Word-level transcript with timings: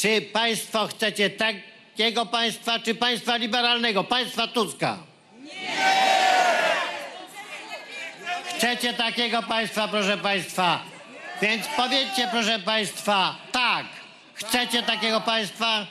czy 0.00 0.20
państwo 0.20 0.86
chcecie 0.86 1.30
takiego 1.30 2.26
państwa, 2.26 2.78
czy 2.78 2.94
państwa 2.94 3.36
liberalnego, 3.36 4.04
państwa 4.04 4.46
Tuska? 4.46 4.98
Chcecie 8.56 8.94
takiego 8.94 9.42
państwa, 9.42 9.88
proszę 9.88 10.18
państwa. 10.18 10.80
Więc 11.42 11.66
powiedzcie, 11.76 12.28
proszę 12.30 12.58
państwa, 12.58 13.36
tak. 13.52 13.86
Chcecie 14.34 14.82
takiego 14.82 15.20
państwa? 15.20 15.86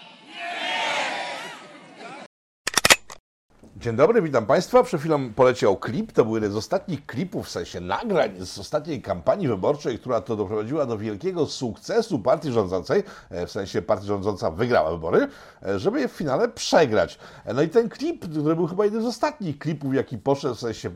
Dzień 3.80 3.96
dobry, 3.96 4.22
witam 4.22 4.46
Państwa. 4.46 4.84
Przed 4.84 5.00
chwilą 5.00 5.34
poleciał 5.34 5.78
klip. 5.78 6.12
To 6.12 6.26
był 6.26 6.36
jeden 6.36 6.52
z 6.52 6.56
ostatnich 6.56 7.06
klipów, 7.06 7.48
w 7.48 7.50
sensie 7.50 7.80
nagrań 7.80 8.32
z 8.46 8.60
ostatniej 8.60 9.02
kampanii 9.02 9.48
wyborczej, 9.48 10.00
która 10.00 10.22
to 10.22 10.36
doprowadziła 10.36 10.86
do 10.86 10.98
wielkiego 10.98 11.46
sukcesu 11.46 12.20
partii 12.20 12.52
rządzącej, 12.52 13.04
e, 13.30 13.46
w 13.48 13.52
sensie 13.52 13.82
partia 13.82 14.06
rządząca 14.06 14.52
wygrała 14.52 14.92
wybory, 14.92 15.28
e, 15.68 15.80
żeby 15.80 16.00
je 16.00 16.08
w 16.08 16.12
finale 16.12 16.50
przegrać. 16.50 17.20
E, 17.46 17.54
No 17.54 17.62
i 17.62 17.70
ten 17.70 17.90
klip, 17.90 18.30
który 18.30 18.56
był 18.56 18.68
chyba 18.68 18.86
jeden 18.86 19.02
z 19.02 19.06
ostatnich 19.06 19.60
klipów, 19.60 19.94
jaki 19.94 20.18
poszedł 20.18 20.56
w 20.56 20.60
sensie 20.60 20.92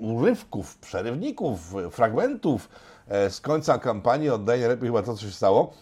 urywków, 0.00 0.78
przerywników, 0.78 1.74
fragmentów 1.90 2.68
z 3.30 3.40
końca 3.40 3.78
kampanii, 3.78 4.30
oddaje 4.30 4.60
najlepiej 4.60 4.88
chyba 4.88 5.02
to, 5.02 5.14
co 5.14 5.22
się 5.22 5.30
stało. 5.32 5.74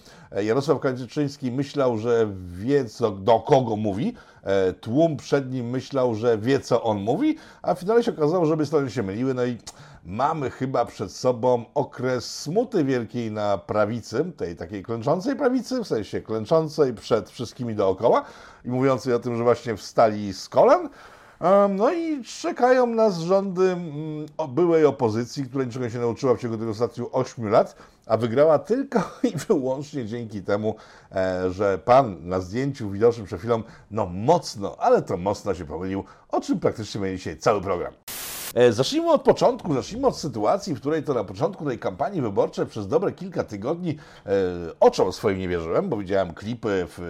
Jarosław 0.43 0.81
Kaczyński 0.81 1.53
myślał, 1.53 1.99
że 1.99 2.29
wie, 2.47 2.85
co, 2.85 3.11
do 3.11 3.41
kogo 3.41 3.77
mówi. 3.77 4.15
Tłum 4.81 5.17
przed 5.17 5.53
nim 5.53 5.71
myślał, 5.71 6.15
że 6.15 6.39
wie, 6.39 6.61
co 6.61 6.83
on 6.83 7.01
mówi, 7.01 7.37
a 7.63 7.75
w 7.75 7.81
finale 7.81 8.03
się 8.03 8.13
okazało, 8.13 8.47
że 8.47 8.55
obie 8.55 8.67
strony 8.67 8.91
się 8.91 9.03
myliły. 9.03 9.35
No 9.35 9.45
i 9.45 9.59
mamy 10.05 10.51
chyba 10.51 10.85
przed 10.85 11.13
sobą 11.13 11.65
okres 11.75 12.41
smuty 12.41 12.85
wielkiej 12.85 13.31
na 13.31 13.59
prawicy, 13.59 14.33
tej 14.37 14.57
takiej 14.57 14.83
klęczącej 14.83 15.37
prawicy, 15.37 15.85
w 15.85 15.87
sensie 15.87 16.21
klęczącej 16.21 16.95
przed 16.95 17.31
wszystkimi 17.31 17.75
dookoła 17.75 18.25
i 18.65 18.69
mówiącej 18.69 19.15
o 19.15 19.19
tym, 19.19 19.37
że 19.37 19.43
właśnie 19.43 19.77
wstali 19.77 20.33
z 20.33 20.49
kolan. 20.49 20.89
No 21.69 21.93
i 21.93 22.25
czekają 22.25 22.87
nas 22.87 23.19
rządy 23.19 23.63
mm, 23.63 24.27
byłej 24.49 24.85
opozycji, 24.85 25.45
która 25.45 25.65
niczego 25.65 25.91
się 25.91 25.99
nauczyła 25.99 26.35
w 26.35 26.39
ciągu 26.39 26.59
tych 26.59 26.69
ostatnich 26.69 27.07
8 27.13 27.49
lat, 27.49 27.77
a 28.07 28.17
wygrała 28.17 28.59
tylko 28.59 29.01
i 29.35 29.37
wyłącznie 29.37 30.07
dzięki 30.07 30.43
temu, 30.43 30.75
e, 31.13 31.51
że 31.51 31.79
pan 31.79 32.29
na 32.29 32.41
zdjęciu 32.41 32.91
widocznym 32.91 33.27
przed 33.27 33.39
chwilą, 33.39 33.63
no 33.91 34.07
mocno, 34.07 34.77
ale 34.79 35.03
to 35.03 35.17
mocno 35.17 35.55
się 35.55 35.65
pomylił, 35.65 36.05
o 36.29 36.41
czym 36.41 36.61
praktycznie 36.61 37.01
będzie 37.01 37.17
dzisiaj 37.17 37.39
cały 37.39 37.61
program. 37.61 37.93
E, 38.55 38.73
zacznijmy 38.73 39.13
od 39.13 39.23
początku, 39.23 39.75
zacznijmy 39.75 40.07
od 40.07 40.17
sytuacji, 40.17 40.75
w 40.75 40.81
której 40.81 41.03
to 41.03 41.15
na 41.15 41.25
początku 41.25 41.65
tej 41.65 41.79
kampanii 41.79 42.23
wyborczej 42.23 42.67
przez 42.67 42.89
dobre 42.89 43.13
kilka 43.13 43.45
tygodni 43.45 43.97
e, 44.27 44.31
oczom 44.81 45.13
swoim 45.13 45.39
nie 45.39 45.49
wierzyłem, 45.49 45.89
bo 45.89 45.97
widziałem 45.97 46.35
klipy 46.35 46.87
w, 46.89 47.01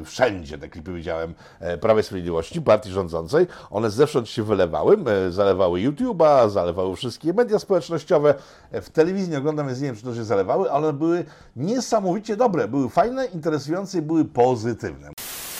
e, 0.00 0.04
wszędzie, 0.04 0.58
te 0.58 0.68
klipy 0.68 0.92
widziałem 0.92 1.34
e, 1.60 1.78
Prawej 1.78 2.04
Sprawiedliwości, 2.04 2.62
partii 2.62 2.90
rządzącej. 2.90 3.46
One 3.70 3.90
zewsząd 3.90 4.28
się 4.28 4.42
wylewały, 4.42 4.96
zalewały 5.30 5.80
YouTube'a, 5.80 6.50
zalewały 6.50 6.96
wszystkie 6.96 7.32
media 7.32 7.58
społecznościowe. 7.58 8.34
W 8.72 8.90
telewizji 8.90 9.32
nie 9.32 9.38
oglądam, 9.38 9.66
więc 9.66 9.80
nie 9.80 9.86
wiem, 9.86 9.96
czy 9.96 10.02
to 10.02 10.14
się 10.14 10.24
zalewały, 10.24 10.70
ale 10.70 10.92
były 10.92 11.24
niesamowicie 11.56 12.36
dobre, 12.36 12.68
były 12.68 12.88
fajne, 12.88 13.26
interesujące 13.26 13.98
i 13.98 14.02
były 14.02 14.24
pozytywne. 14.24 15.15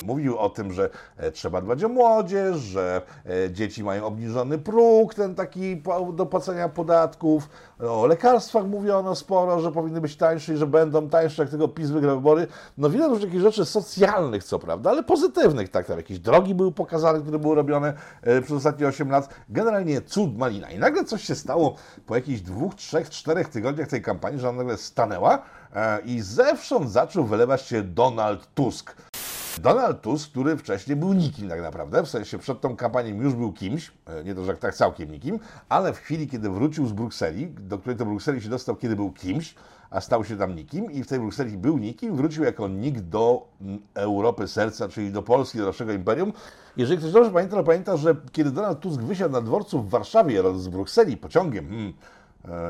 Mówił 0.06 0.38
o 0.38 0.50
tym, 0.50 0.72
że 0.72 0.90
e, 1.16 1.32
trzeba 1.32 1.60
dbać 1.60 1.84
o 1.84 1.88
młodzież, 1.88 2.56
że 2.56 3.02
e, 3.26 3.50
dzieci 3.50 3.84
mają 3.84 4.06
obniżony 4.06 4.58
próg, 4.58 5.14
ten 5.14 5.34
taki 5.34 5.82
do 6.12 6.26
płacenia 6.26 6.68
podatków. 6.68 7.48
O 7.80 8.06
lekarstwach 8.06 8.66
mówiono 8.66 9.14
sporo, 9.14 9.60
że 9.60 9.72
powinny 9.72 10.00
być 10.00 10.16
tańsze 10.16 10.54
i 10.54 10.56
że 10.56 10.66
będą 10.66 11.08
tańsze, 11.08 11.42
jak 11.42 11.50
tego 11.50 11.68
PiS 11.68 11.90
wygra 11.90 12.14
wybory. 12.14 12.46
No 12.78 12.90
wiele 12.90 13.08
różnych 13.08 13.30
takich 13.30 13.40
rzeczy 13.40 13.64
socjalnych, 13.64 14.44
co 14.44 14.58
prawda, 14.58 14.90
ale 14.90 15.02
pozytywnych, 15.02 15.68
tak, 15.68 15.86
tam 15.86 15.96
jakieś 15.96 16.18
drogi 16.18 16.54
były 16.54 16.72
pokazane, 16.72 17.20
które 17.20 17.38
były 17.38 17.54
robione 17.54 17.94
e, 18.22 18.42
przez 18.42 18.56
ostatnie 18.56 18.86
8 18.86 19.10
lat. 19.10 19.34
Generalnie 19.48 20.02
cud 20.02 20.38
malina. 20.38 20.70
I 20.70 20.78
nagle 20.78 21.04
coś 21.04 21.24
się 21.24 21.34
stało 21.34 21.74
po 22.06 22.14
jakichś 22.14 22.40
dwóch, 22.40 22.74
trzech, 22.74 23.10
czterech 23.10 23.48
tygodniach 23.48 23.88
tej 23.88 24.02
kampanii, 24.02 24.40
że 24.40 24.48
ona 24.48 24.58
nagle 24.58 24.76
stanęła 24.76 25.42
i 26.04 26.20
zewsząd 26.20 26.90
zaczął 26.90 27.24
wylewać 27.24 27.62
się 27.62 27.82
Donald 27.82 28.54
Tusk. 28.54 28.96
Donald 29.60 30.00
Tusk, 30.00 30.30
który 30.30 30.56
wcześniej 30.56 30.96
był 30.96 31.12
nikim 31.12 31.48
tak 31.48 31.62
naprawdę, 31.62 32.02
w 32.02 32.08
sensie 32.08 32.38
przed 32.38 32.60
tą 32.60 32.76
kampanią 32.76 33.22
już 33.22 33.34
był 33.34 33.52
kimś, 33.52 33.92
e, 34.06 34.24
nie 34.24 34.34
to, 34.34 34.44
że 34.44 34.56
tak 34.56 34.74
całkiem 34.74 35.10
nikim, 35.10 35.38
ale 35.68 35.92
w 35.92 35.98
chwili, 35.98 36.28
kiedy 36.28 36.50
wrócił 36.50 36.86
z 36.86 36.92
Brukseli, 36.92 37.46
do 37.46 37.78
której 37.78 37.98
to 37.98 38.06
Brukseli 38.06 38.42
się 38.42 38.48
dostał, 38.48 38.76
kiedy 38.76 38.96
był 38.96 39.12
kimś, 39.12 39.54
a 39.90 40.00
stał 40.00 40.24
się 40.24 40.36
tam 40.36 40.54
nikim 40.54 40.92
i 40.92 41.02
w 41.02 41.06
tej 41.06 41.18
Brukseli 41.18 41.58
był 41.58 41.78
nikim, 41.78 42.16
wrócił 42.16 42.44
jako 42.44 42.68
nikt 42.68 43.00
do 43.00 43.48
mm, 43.60 43.78
Europy 43.94 44.48
serca, 44.48 44.88
czyli 44.88 45.12
do 45.12 45.22
Polski, 45.22 45.58
do 45.58 45.66
naszego 45.66 45.92
imperium. 45.92 46.32
Jeżeli 46.76 46.98
ktoś 46.98 47.12
dobrze 47.12 47.30
pamięta, 47.30 47.56
to 47.56 47.64
pamięta, 47.64 47.96
że 47.96 48.16
kiedy 48.32 48.50
Donald 48.50 48.80
Tusk 48.80 49.00
wysiadł 49.00 49.32
na 49.32 49.40
dworcu 49.40 49.82
w 49.82 49.90
Warszawie 49.90 50.42
z 50.56 50.68
Brukseli 50.68 51.16
pociągiem, 51.16 51.68
hmm, 51.68 51.92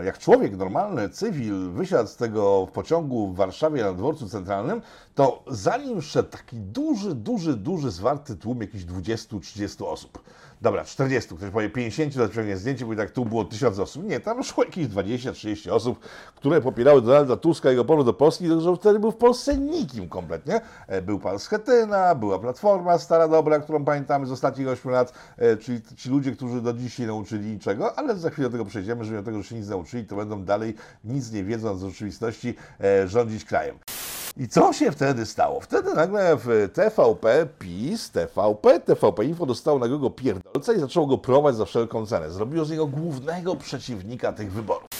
jak 0.05 0.19
człowiek 0.19 0.57
normalny, 0.57 1.09
cywil, 1.09 1.71
wysiadł 1.71 2.09
z 2.09 2.17
tego 2.17 2.69
pociągu 2.73 3.29
w 3.29 3.37
Warszawie 3.37 3.83
na 3.83 3.93
dworcu 3.93 4.29
centralnym, 4.29 4.83
to 5.15 5.43
zanim 5.47 6.03
szedł 6.03 6.29
taki 6.29 6.57
duży, 6.57 7.15
duży, 7.15 7.57
duży 7.57 7.91
zwarty 7.91 8.37
tłum, 8.37 8.61
jakichś 8.61 8.85
20-30 8.85 9.87
osób. 9.87 10.23
Dobra, 10.61 10.85
40, 10.85 11.37
ktoś 11.37 11.51
powie 11.51 11.71
50, 11.71 12.15
to 12.15 12.29
wyciągnie 12.29 12.57
zdjęcie, 12.57 12.87
bo 12.87 12.97
tak 12.97 13.11
tu 13.11 13.25
było 13.25 13.45
1000 13.45 13.79
osób. 13.79 14.05
Nie, 14.05 14.21
tam 14.21 14.43
szło 14.45 14.65
jakieś 14.65 14.87
20-30 14.87 15.71
osób, 15.71 16.01
które 16.35 16.61
popierały 16.61 17.03
Donalda 17.03 17.37
Tuska 17.37 17.69
i 17.69 17.73
jego 17.73 17.85
powrót 17.85 18.07
do 18.07 18.13
Polski, 18.13 18.49
że 18.61 18.77
wtedy 18.77 18.99
był 18.99 19.11
w 19.11 19.17
Polsce 19.17 19.57
nikim 19.57 20.09
kompletnie. 20.09 20.61
E, 20.87 21.03
był 21.03 21.19
pan 21.19 21.39
Schetyna, 21.39 22.15
była 22.15 22.39
Platforma 22.39 22.99
stara 22.99 23.29
dobra, 23.29 23.59
którą 23.59 23.85
pamiętamy 23.85 24.27
z 24.27 24.33
ostatnich 24.33 24.69
8 24.69 24.91
lat, 24.93 25.13
e, 25.37 25.57
czyli 25.57 25.81
ci 25.97 26.11
ludzie, 26.11 26.33
którzy 26.33 26.61
do 26.61 26.73
dziś 26.73 26.99
nie 26.99 27.07
nauczyli 27.07 27.47
niczego, 27.47 27.99
ale 27.99 28.17
za 28.17 28.31
chwilę 28.31 28.49
do 28.49 28.53
tego 28.53 28.65
przejdziemy, 28.65 29.05
że 29.05 29.13
mimo 29.13 29.23
tego, 29.23 29.43
że 29.43 29.49
się 29.49 29.55
nic 29.55 29.69
nauczyli, 29.69 30.05
to 30.05 30.17
będą 30.17 30.45
dalej, 30.45 30.75
nic 31.05 31.33
nie 31.33 31.45
wiedząc 31.45 31.81
z 31.81 31.85
rzeczywistości, 31.85 32.55
e, 32.81 33.09
rządzić 33.09 33.45
krajem. 33.45 33.79
I 34.39 34.49
co 34.49 34.73
się 34.73 34.93
wtedy 34.93 35.27
stało? 35.27 35.61
Wtedy 35.61 35.95
nagle 35.95 36.37
w 36.37 36.69
TVP 36.73 37.47
PiS, 37.59 38.11
TVP, 38.11 38.81
TVP 38.81 39.25
Info 39.25 39.47
dostało 39.47 39.79
nagrego 39.79 40.11
pierdolca 40.11 40.73
i 40.73 40.81
zaczęło 40.81 41.07
go 41.07 41.19
prowadzić 41.19 41.59
za 41.59 41.65
wszelką 41.65 42.07
cenę. 42.07 42.31
Zrobiło 42.31 42.65
z 42.65 42.71
niego 42.71 42.87
głównego 42.87 43.57
przeciwnika 43.57 44.33
tych 44.33 44.53
wyborów 44.53 44.96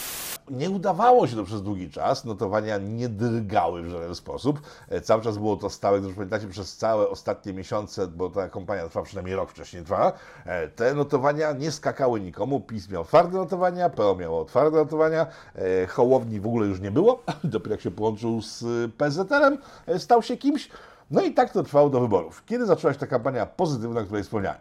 nie 0.49 0.69
udawało 0.69 1.27
się 1.27 1.35
to 1.35 1.43
przez 1.43 1.63
długi 1.63 1.89
czas, 1.89 2.25
notowania 2.25 2.77
nie 2.77 3.09
drgały 3.09 3.83
w 3.83 3.89
żaden 3.89 4.15
sposób. 4.15 4.61
E, 4.89 5.01
cały 5.01 5.21
czas 5.21 5.37
było 5.37 5.57
to 5.57 5.69
stałe, 5.69 6.01
gdyż 6.01 6.13
pamiętacie, 6.13 6.47
przez 6.47 6.77
całe 6.77 7.09
ostatnie 7.09 7.53
miesiące, 7.53 8.07
bo 8.07 8.29
ta 8.29 8.49
kampania 8.49 8.87
trwa 8.87 9.01
przynajmniej 9.01 9.35
rok 9.35 9.51
wcześniej 9.51 9.83
trwa, 9.83 10.13
e, 10.45 10.67
te 10.67 10.93
notowania 10.93 11.51
nie 11.51 11.71
skakały 11.71 12.19
nikomu. 12.19 12.61
PiS 12.61 12.89
miał 12.89 13.05
twarde 13.05 13.37
notowania, 13.37 13.89
PO 13.89 14.15
miało 14.15 14.45
twarde 14.45 14.77
notowania, 14.77 15.27
e, 15.55 15.87
Hołowni 15.87 16.39
w 16.39 16.47
ogóle 16.47 16.67
już 16.67 16.79
nie 16.79 16.91
było, 16.91 17.23
dopiero 17.43 17.71
jak 17.71 17.81
się 17.81 17.91
połączył 17.91 18.41
z 18.41 18.65
PZL-em, 18.97 19.57
stał 19.97 20.23
się 20.23 20.37
kimś. 20.37 20.69
No 21.11 21.21
i 21.21 21.33
tak 21.33 21.51
to 21.51 21.63
trwało 21.63 21.89
do 21.89 21.99
wyborów. 21.99 22.45
Kiedy 22.45 22.65
zaczęła 22.65 22.93
się 22.93 22.99
ta 22.99 23.07
kampania 23.07 23.45
pozytywna, 23.45 24.01
o 24.01 24.03
której 24.03 24.23
wspomniałem? 24.23 24.59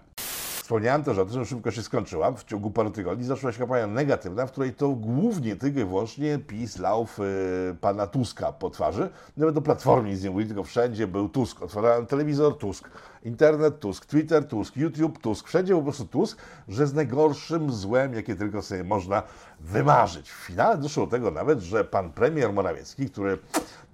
Wspomniałem 0.67 1.05
też 1.05 1.19
o 1.19 1.25
tym, 1.25 1.35
że 1.35 1.47
szybko 1.47 1.71
się 1.71 1.83
skończyła. 1.83 2.33
W 2.33 2.45
ciągu 2.45 2.71
paru 2.71 2.91
tygodni 2.91 3.25
zaczęła 3.25 3.53
się 3.53 3.59
kampania 3.59 3.87
negatywna, 3.87 4.47
w 4.47 4.53
której 4.53 4.75
to 4.75 4.89
głównie 4.89 5.57
tylko 5.57 5.81
i 5.81 5.85
wyłącznie 5.85 6.39
PiS 6.39 6.79
lał 6.79 7.07
w, 7.07 7.21
y, 7.21 7.77
pana 7.81 8.07
Tuska 8.07 8.53
po 8.53 8.71
twarzy. 8.71 9.09
Nawet 9.37 9.55
do 9.55 9.63
Platformy 9.63 10.09
nic 10.11 10.23
nie 10.23 10.31
mówili, 10.31 10.49
tylko 10.49 10.65
wszędzie 10.65 11.07
był 11.07 11.29
Tusk. 11.29 11.63
Otwierałem 11.63 12.07
telewizor, 12.07 12.59
Tusk. 12.59 12.91
Internet, 13.27 13.81
Tusk. 13.81 14.07
Twitter, 14.07 14.49
Tusk. 14.49 14.77
YouTube, 14.77 15.19
Tusk. 15.19 15.49
Wszędzie 15.49 15.75
po 15.75 15.83
prostu 15.83 16.07
Tusk, 16.07 16.39
że 16.69 16.87
z 16.87 16.95
najgorszym 16.95 17.73
złem, 17.73 18.15
jakie 18.15 18.37
tylko 18.37 18.63
sobie 18.63 18.85
można 18.85 19.23
wymarzyć. 19.61 20.31
W 20.31 20.35
finale 20.35 20.79
doszło 20.79 21.07
do 21.07 21.11
tego 21.11 21.31
nawet, 21.31 21.61
że 21.61 21.85
pan 21.85 22.13
premier 22.13 22.53
Morawiecki, 22.53 23.11
który 23.11 23.39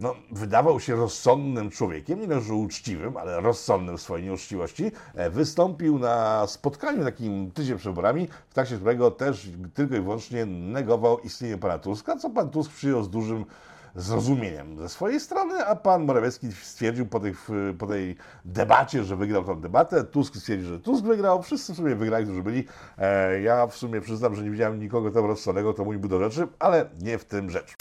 no, 0.00 0.15
wydawał 0.31 0.81
się 0.81 0.97
rozsądnym 0.97 1.70
człowiekiem, 1.70 2.20
nie 2.20 2.41
że 2.41 2.55
uczciwym, 2.55 3.17
ale 3.17 3.40
rozsądnym 3.40 3.99
w 3.99 4.02
swojej 4.02 4.26
nieuczciwości, 4.26 4.93
e, 5.14 5.31
wystąpił 5.31 5.99
na 5.99 6.46
spotkaniu 6.46 7.05
takim 7.05 7.50
tydzień 7.50 7.78
przed 7.78 7.93
wyborami, 7.93 8.28
w 8.50 8.55
trakcie 8.55 8.76
którego 8.76 9.11
też 9.11 9.50
tylko 9.75 9.96
i 9.96 10.00
wyłącznie 10.00 10.46
negował 10.46 11.19
istnienie 11.19 11.58
pana 11.58 11.78
Tuska, 11.78 12.17
co 12.17 12.31
pan 12.31 12.50
Tusk 12.50 12.73
przyjął 12.73 13.02
z 13.02 13.11
dużym 13.11 13.44
zrozumieniem 13.94 14.78
ze 14.78 14.88
swojej 14.88 15.20
strony, 15.20 15.66
a 15.66 15.76
pan 15.76 16.04
Morawiecki 16.04 16.52
stwierdził 16.52 17.06
po, 17.06 17.20
tej, 17.20 17.34
po 17.78 17.86
tej 17.86 18.16
debacie, 18.44 19.04
że 19.04 19.16
wygrał 19.16 19.44
tę 19.44 19.60
debatę. 19.60 20.04
Tusk 20.04 20.36
stwierdził, 20.36 20.68
że 20.68 20.80
Tusk 20.80 21.04
wygrał, 21.04 21.42
wszyscy 21.42 21.72
w 21.72 21.76
sumie 21.76 21.94
wygrali, 21.94 22.24
którzy 22.24 22.42
byli. 22.42 22.64
E, 22.98 23.40
ja 23.40 23.66
w 23.66 23.76
sumie 23.76 24.00
przyznam, 24.00 24.34
że 24.34 24.42
nie 24.42 24.50
widziałem 24.50 24.80
nikogo 24.80 25.10
tam 25.10 25.24
rozsądnego, 25.24 25.74
to 25.74 25.84
mój 25.84 25.98
był 25.98 26.08
do 26.08 26.30
rzeczy, 26.30 26.48
ale 26.58 26.88
nie 27.00 27.18
w 27.18 27.24
tym 27.24 27.50
rzecz. 27.50 27.74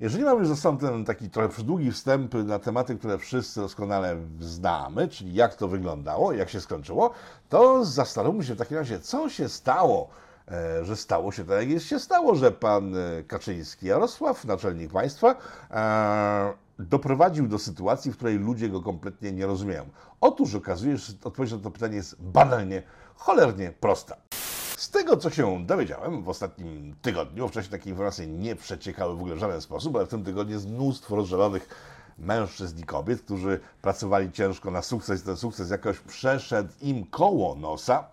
Jeżeli 0.00 0.24
mamy 0.24 0.38
już 0.38 0.48
za 0.48 0.56
sobą 0.56 0.78
ten 0.78 1.04
taki 1.04 1.30
trochę 1.30 1.62
długi 1.62 1.92
wstęp 1.92 2.34
na 2.34 2.58
tematy, 2.58 2.96
które 2.96 3.18
wszyscy 3.18 3.60
doskonale 3.60 4.16
znamy, 4.40 5.08
czyli 5.08 5.34
jak 5.34 5.54
to 5.54 5.68
wyglądało, 5.68 6.32
jak 6.32 6.50
się 6.50 6.60
skończyło, 6.60 7.10
to 7.48 7.84
zastanówmy 7.84 8.44
się 8.44 8.54
w 8.54 8.58
takim 8.58 8.76
razie, 8.76 9.00
co 9.00 9.28
się 9.28 9.48
stało, 9.48 10.08
że 10.82 10.96
stało 10.96 11.32
się 11.32 11.44
tak, 11.44 11.70
jak 11.70 11.82
się 11.82 11.98
stało, 11.98 12.34
że 12.34 12.52
pan 12.52 12.96
e, 12.96 13.22
Kaczyński 13.22 13.86
Jarosław, 13.86 14.44
naczelnik 14.44 14.92
państwa, 14.92 15.36
e, 15.70 16.52
doprowadził 16.78 17.48
do 17.48 17.58
sytuacji, 17.58 18.12
w 18.12 18.16
której 18.16 18.38
ludzie 18.38 18.68
go 18.68 18.82
kompletnie 18.82 19.32
nie 19.32 19.46
rozumieją? 19.46 19.88
Otóż 20.20 20.54
okazuje 20.54 20.98
się, 20.98 21.04
że 21.04 21.12
odpowiedź 21.24 21.52
na 21.52 21.58
to 21.58 21.70
pytanie 21.70 21.96
jest 21.96 22.22
banalnie, 22.22 22.82
cholernie 23.14 23.72
prosta. 23.80 24.16
Z 24.76 24.90
tego, 24.90 25.16
co 25.16 25.30
się 25.30 25.66
dowiedziałem 25.66 26.22
w 26.22 26.28
ostatnim 26.28 26.94
tygodniu, 27.02 27.48
wcześniej 27.48 27.78
takie 27.78 27.90
informacje 27.90 28.26
nie 28.26 28.56
przeciekały 28.56 29.16
w 29.16 29.18
ogóle 29.18 29.34
w 29.34 29.38
żaden 29.38 29.60
sposób, 29.60 29.96
ale 29.96 30.06
w 30.06 30.08
tym 30.08 30.24
tygodniu 30.24 30.54
jest 30.54 30.68
mnóstwo 30.68 31.16
rozżalonych 31.16 31.68
mężczyzn 32.18 32.78
i 32.78 32.82
kobiet, 32.82 33.22
którzy 33.22 33.60
pracowali 33.82 34.32
ciężko 34.32 34.70
na 34.70 34.82
sukces 34.82 35.22
ten 35.22 35.36
sukces 35.36 35.70
jakoś 35.70 35.98
przeszedł 35.98 36.72
im 36.80 37.06
koło 37.06 37.54
nosa. 37.54 38.04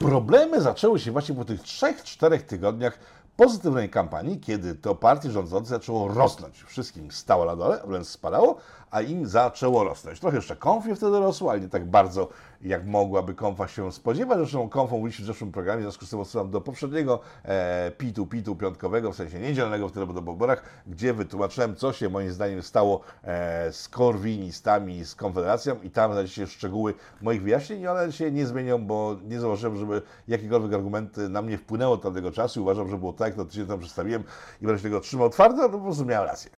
Problemy 0.00 0.60
zaczęły 0.60 1.00
się 1.00 1.12
właśnie 1.12 1.34
po 1.34 1.44
tych 1.44 1.62
3-4 1.62 2.40
tygodniach 2.40 2.98
pozytywnej 3.36 3.90
kampanii, 3.90 4.40
kiedy 4.40 4.74
to 4.74 4.94
partie 4.94 5.30
rządzące 5.30 5.68
zaczęło 5.70 6.08
rosnąć. 6.08 6.62
Wszystkim 6.62 7.10
stało 7.10 7.44
na 7.44 7.56
dole, 7.56 7.80
wręcz 7.86 8.06
spadało, 8.06 8.56
a 8.90 9.00
im 9.00 9.26
zaczęło 9.26 9.84
rosnąć. 9.84 10.20
Trochę 10.20 10.36
jeszcze 10.36 10.56
konfie 10.56 10.94
wtedy 10.94 11.18
rosło, 11.18 11.50
ale 11.50 11.60
nie 11.60 11.68
tak 11.68 11.90
bardzo, 11.90 12.28
jak 12.64 12.86
mogłaby 12.86 13.34
konfa 13.34 13.68
się 13.68 13.92
spodziewać. 13.92 14.38
Zresztą 14.38 14.68
konfą 14.68 14.96
mówiliśmy 14.96 15.24
w 15.24 15.26
zeszłym 15.26 15.52
programie, 15.52 15.80
w 15.80 15.82
związku 15.82 16.06
z 16.06 16.10
tym 16.10 16.20
odsyłam 16.20 16.50
do 16.50 16.60
poprzedniego 16.60 17.20
e, 17.44 17.90
pitu, 17.98 18.26
pitu 18.26 18.56
piątkowego, 18.56 19.12
w 19.12 19.16
sensie 19.16 19.40
niedzielnego 19.40 19.88
wtedy 19.88 20.06
po 20.06 20.12
wyborach, 20.12 20.64
gdzie 20.86 21.14
wytłumaczyłem, 21.14 21.76
co 21.76 21.92
się 21.92 22.08
moim 22.08 22.32
zdaniem 22.32 22.62
stało 22.62 23.00
e, 23.24 23.72
z 23.72 23.88
korwinistami, 23.88 25.04
z 25.04 25.14
Konfederacją 25.14 25.76
i 25.82 25.90
tam 25.90 26.12
znajdziecie 26.12 26.46
szczegóły 26.46 26.94
moich 27.22 27.42
wyjaśnień 27.42 27.86
one 27.86 28.12
się 28.12 28.30
nie 28.30 28.46
zmienią, 28.46 28.86
bo 28.86 29.16
nie 29.24 29.40
zauważyłem, 29.40 29.76
żeby 29.76 30.02
jakiekolwiek 30.28 30.72
argumenty 30.72 31.28
na 31.28 31.42
mnie 31.42 31.58
wpłynęły 31.58 31.94
od 31.94 32.02
tamtego 32.02 32.32
czasu 32.32 32.60
i 32.60 32.62
uważam, 32.62 32.90
że 32.90 32.98
było 32.98 33.12
tak, 33.12 33.28
jak 33.28 33.36
to 33.36 33.44
tydzień 33.44 33.66
temu 33.66 33.78
przedstawiłem 33.78 34.24
i 34.62 34.66
się 34.66 34.78
tego 34.82 35.00
trzymał 35.00 35.30
twardo, 35.30 35.62
no 35.62 35.68
po 35.68 35.78
prostu 35.78 36.04
rację. 36.08 36.50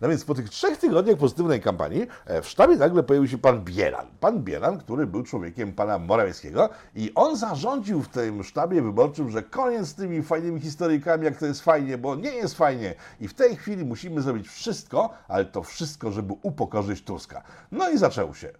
No 0.00 0.08
więc 0.08 0.24
po 0.24 0.34
tych 0.34 0.50
trzech 0.50 0.78
tygodniach 0.78 1.16
pozytywnej 1.16 1.60
kampanii 1.60 2.06
e, 2.26 2.42
w 2.42 2.48
sztabie 2.48 2.76
nagle 2.76 3.02
pojawił 3.02 3.28
się 3.28 3.38
pan 3.38 3.64
Bielan. 3.64 4.06
Pan 4.20 4.42
Bielan, 4.42 4.78
który 4.78 5.06
był 5.06 5.22
człowiekiem 5.22 5.72
pana 5.72 5.98
Morawieckiego 5.98 6.68
i 6.94 7.12
on 7.14 7.36
zarządził 7.36 8.02
w 8.02 8.08
tym 8.08 8.44
sztabie 8.44 8.82
wyborczym, 8.82 9.30
że 9.30 9.42
koniec 9.42 9.86
z 9.86 9.94
tymi 9.94 10.22
fajnymi 10.22 10.60
historyjkami, 10.60 11.24
jak 11.24 11.36
to 11.36 11.46
jest 11.46 11.60
fajnie, 11.60 11.98
bo 11.98 12.16
nie 12.16 12.30
jest 12.30 12.54
fajnie. 12.54 12.94
I 13.20 13.28
w 13.28 13.34
tej 13.34 13.56
chwili 13.56 13.84
musimy 13.84 14.22
zrobić 14.22 14.48
wszystko, 14.48 15.10
ale 15.28 15.44
to 15.44 15.62
wszystko, 15.62 16.10
żeby 16.10 16.34
upokorzyć 16.42 17.02
Tuska. 17.02 17.42
No 17.72 17.90
i 17.90 17.98
zaczęło 17.98 18.34
się. 18.34 18.52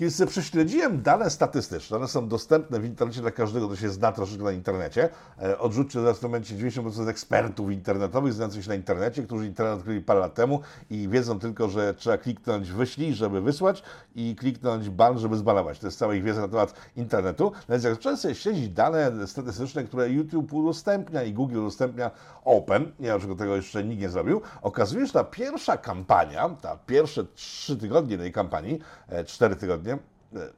Kiedy 0.00 0.12
sobie 0.12 0.30
prześledziłem 0.30 1.02
dane 1.02 1.30
statystyczne, 1.30 1.96
one 1.96 2.08
są 2.08 2.28
dostępne 2.28 2.80
w 2.80 2.84
internecie 2.84 3.20
dla 3.20 3.30
każdego, 3.30 3.68
kto 3.68 3.76
się 3.76 3.88
zna 3.88 4.12
troszeczkę 4.12 4.44
na 4.44 4.52
internecie. 4.52 5.08
E, 5.42 5.58
odrzućcie 5.58 5.98
teraz 5.98 6.16
w 6.16 6.20
tym 6.20 6.30
momencie 6.30 6.54
90% 6.54 7.08
ekspertów 7.08 7.70
internetowych 7.70 8.32
znających 8.32 8.62
się 8.62 8.68
na 8.68 8.74
internecie, 8.74 9.22
którzy 9.22 9.46
internet 9.46 9.78
odkryli 9.78 10.00
parę 10.00 10.20
lat 10.20 10.34
temu 10.34 10.60
i 10.90 11.08
wiedzą 11.08 11.38
tylko, 11.38 11.68
że 11.68 11.94
trzeba 11.94 12.18
kliknąć 12.18 12.72
wyślij, 12.72 13.14
żeby 13.14 13.40
wysłać 13.40 13.82
i 14.14 14.36
kliknąć 14.36 14.90
ban, 14.90 15.18
żeby 15.18 15.36
zbanować. 15.36 15.78
To 15.78 15.86
jest 15.86 15.98
cała 15.98 16.14
ich 16.14 16.22
wiedza 16.22 16.40
na 16.40 16.48
temat 16.48 16.74
internetu. 16.96 17.52
Więc 17.68 17.84
jak 17.84 17.94
zacząłem 17.94 18.18
sobie 18.18 18.34
śledzić 18.34 18.68
dane 18.68 19.26
statystyczne, 19.26 19.84
które 19.84 20.10
YouTube 20.10 20.52
udostępnia 20.52 21.22
i 21.22 21.32
Google 21.32 21.58
udostępnia 21.58 22.10
open, 22.44 22.92
nie 23.00 23.08
wiem, 23.08 23.20
czego 23.20 23.34
tego 23.34 23.56
jeszcze 23.56 23.84
nikt 23.84 24.02
nie 24.02 24.08
zrobił, 24.08 24.40
okazuje 24.62 25.00
się, 25.00 25.06
że 25.06 25.12
ta 25.12 25.24
pierwsza 25.24 25.76
kampania, 25.76 26.48
ta 26.48 26.76
pierwsze 26.86 27.24
trzy 27.34 27.76
tygodnie 27.76 28.18
tej 28.18 28.32
kampanii, 28.32 28.80
e, 29.08 29.24
cztery 29.24 29.56
tygodnie, 29.56 29.89
e, 29.90 30.50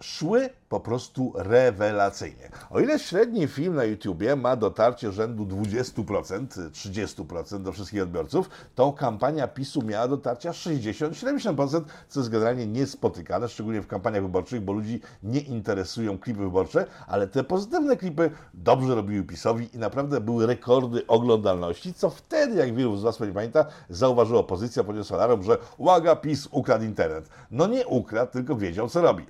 szły 0.00 0.50
po 0.68 0.80
prostu 0.80 1.32
rewelacyjnie. 1.36 2.48
O 2.70 2.80
ile 2.80 2.98
średni 2.98 3.46
film 3.46 3.74
na 3.74 3.84
YouTubie 3.84 4.36
ma 4.36 4.56
dotarcie 4.56 5.12
rzędu 5.12 5.46
20%, 5.46 6.46
30% 6.70 7.62
do 7.62 7.72
wszystkich 7.72 8.02
odbiorców, 8.02 8.50
to 8.74 8.92
kampania 8.92 9.48
PiSu 9.48 9.82
miała 9.82 10.08
dotarcia 10.08 10.50
60-70%, 10.50 11.82
co 12.08 12.20
jest 12.20 12.30
generalnie 12.30 12.66
niespotykane, 12.66 13.48
szczególnie 13.48 13.82
w 13.82 13.86
kampaniach 13.86 14.22
wyborczych, 14.22 14.60
bo 14.60 14.72
ludzi 14.72 15.00
nie 15.22 15.40
interesują 15.40 16.18
klipy 16.18 16.40
wyborcze, 16.40 16.86
ale 17.06 17.26
te 17.26 17.44
pozytywne 17.44 17.96
klipy 17.96 18.30
dobrze 18.54 18.94
robiły 18.94 19.24
PiSowi 19.24 19.68
i 19.74 19.78
naprawdę 19.78 20.20
były 20.20 20.46
rekordy 20.46 21.06
oglądalności, 21.06 21.94
co 21.94 22.10
wtedy, 22.10 22.54
jak 22.54 22.74
wielu 22.74 22.96
z 22.96 23.02
Was 23.02 23.18
pewnie 23.18 23.34
pamięta, 23.34 23.66
zauważyła 23.90 24.40
opozycja, 24.40 24.84
podniosła 24.84 25.18
alarm, 25.18 25.42
że 25.42 25.58
uwaga, 25.78 26.16
PiS 26.16 26.48
ukradł 26.50 26.84
internet. 26.84 27.28
No 27.50 27.66
nie 27.66 27.86
ukradł, 27.86 28.32
tylko 28.32 28.56
wiedział, 28.56 28.88
co 28.88 29.00
robi. 29.00 29.26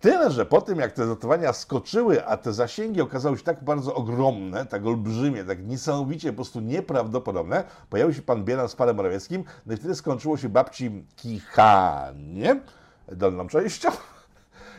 Tyle, 0.00 0.30
że 0.30 0.46
po 0.46 0.60
tym 0.60 0.78
jak 0.78 0.92
te 0.92 1.06
notowania 1.06 1.52
skoczyły, 1.52 2.26
a 2.26 2.36
te 2.36 2.52
zasięgi 2.52 3.00
okazały 3.00 3.38
się 3.38 3.44
tak 3.44 3.64
bardzo 3.64 3.94
ogromne, 3.94 4.66
tak 4.66 4.86
olbrzymie, 4.86 5.44
tak 5.44 5.66
niesamowicie 5.66 6.28
po 6.28 6.36
prostu 6.36 6.60
nieprawdopodobne, 6.60 7.64
pojawił 7.90 8.14
się 8.14 8.22
pan 8.22 8.44
Bielan 8.44 8.68
z 8.68 8.76
panem 8.76 8.96
Morawieckim, 8.96 9.44
no 9.66 9.74
i 9.74 9.76
wtedy 9.76 9.94
skończyło 9.94 10.36
się 10.36 10.48
babci 10.48 11.04
kichanie 11.16 12.60
dolną 13.08 13.48
częścią. 13.48 13.88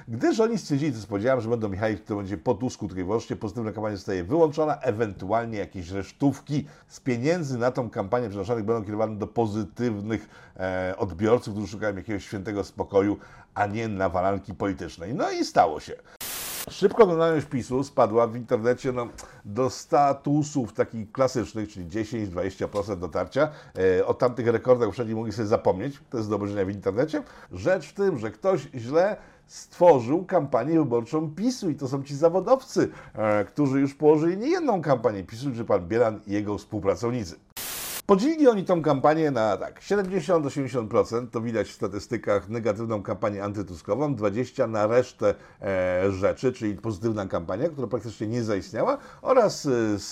Gdyż 0.10 0.40
oni 0.40 0.58
stwierdzili, 0.58 0.94
to 0.94 1.00
spodziewałem, 1.00 1.42
że 1.42 1.50
będą 1.50 1.70
Michał, 1.70 1.90
to 2.06 2.16
będzie 2.16 2.38
po 2.38 2.54
Tusku, 2.54 2.88
tutaj 2.88 3.04
właśnie 3.04 3.36
pozytywna 3.36 3.72
kampania 3.72 3.96
zostaje 3.96 4.24
wyłączona, 4.24 4.80
ewentualnie 4.80 5.58
jakieś 5.58 5.90
resztówki 5.90 6.66
z 6.88 7.00
pieniędzy 7.00 7.58
na 7.58 7.72
tą 7.72 7.90
kampanię 7.90 8.30
przeznaczonych 8.30 8.66
będą 8.66 8.86
kierowane 8.86 9.16
do 9.16 9.28
pozytywnych 9.28 10.30
e, 10.58 10.94
odbiorców, 10.98 11.54
którzy 11.54 11.68
szukają 11.68 11.96
jakiegoś 11.96 12.26
świętego 12.26 12.64
spokoju, 12.64 13.18
a 13.54 13.66
nie 13.66 13.88
nawalanki 13.88 14.54
politycznej. 14.54 15.14
No 15.14 15.32
i 15.32 15.46
stało 15.46 15.80
się. 15.80 15.94
Szybko 16.70 17.04
oglądalność 17.04 17.46
PiSu 17.46 17.84
spadła 17.84 18.28
w 18.28 18.36
internecie 18.36 18.92
no, 18.92 19.08
do 19.46 19.70
statusów 19.70 20.74
takich 20.74 21.12
klasycznych, 21.12 21.70
czyli 21.70 21.86
10-20% 21.86 23.00
dotarcia. 23.00 23.50
E, 24.00 24.06
o 24.06 24.14
tamtych 24.14 24.48
rekordach 24.48 24.88
poprzednich 24.88 25.16
mogli 25.16 25.34
sobie 25.34 25.48
zapomnieć, 25.48 26.00
to 26.10 26.18
jest 26.18 26.30
do 26.30 26.36
obejrzenia 26.36 26.66
w 26.66 26.70
internecie. 26.70 27.24
Rzecz 27.52 27.88
w 27.88 27.94
tym, 27.94 28.18
że 28.18 28.32
ktoś 28.32 28.68
źle 28.76 29.18
stworzył 29.48 30.26
kampanię 30.26 30.80
wyborczą 30.80 31.36
PiSu 31.36 31.70
i 31.70 31.76
to 31.76 31.88
są 31.88 32.04
ci 32.04 32.16
zawodowcy, 32.16 32.90
e, 33.14 33.46
którzy 33.46 33.80
już 33.80 33.94
położyli 33.96 34.38
nie 34.38 34.48
jedną 34.48 34.82
kampanię 34.82 35.24
PiSu, 35.24 35.52
czy 35.56 35.66
pan 35.66 35.88
Bielan 35.88 36.20
i 36.28 36.32
jego 36.32 36.58
współpracownicy. 36.58 37.47
Podzielili 38.08 38.48
oni 38.48 38.64
tą 38.66 38.82
kampanię 38.82 39.32
na 39.32 39.58
tak 39.58 39.82
70-80%, 39.82 41.28
to 41.30 41.42
widać 41.42 41.68
w 41.68 41.74
statystykach, 41.74 42.50
negatywną 42.50 43.04
kampanię 43.04 43.44
antytuskową, 43.44 44.16
20% 44.16 44.70
na 44.70 44.88
resztę 44.88 45.36
e, 45.62 46.12
rzeczy, 46.12 46.54
czyli 46.54 46.76
pozytywna 46.76 47.26
kampania, 47.26 47.70
która 47.70 47.88
praktycznie 47.88 48.28
nie 48.28 48.44
zaistniała, 48.44 48.98
oraz 49.22 49.66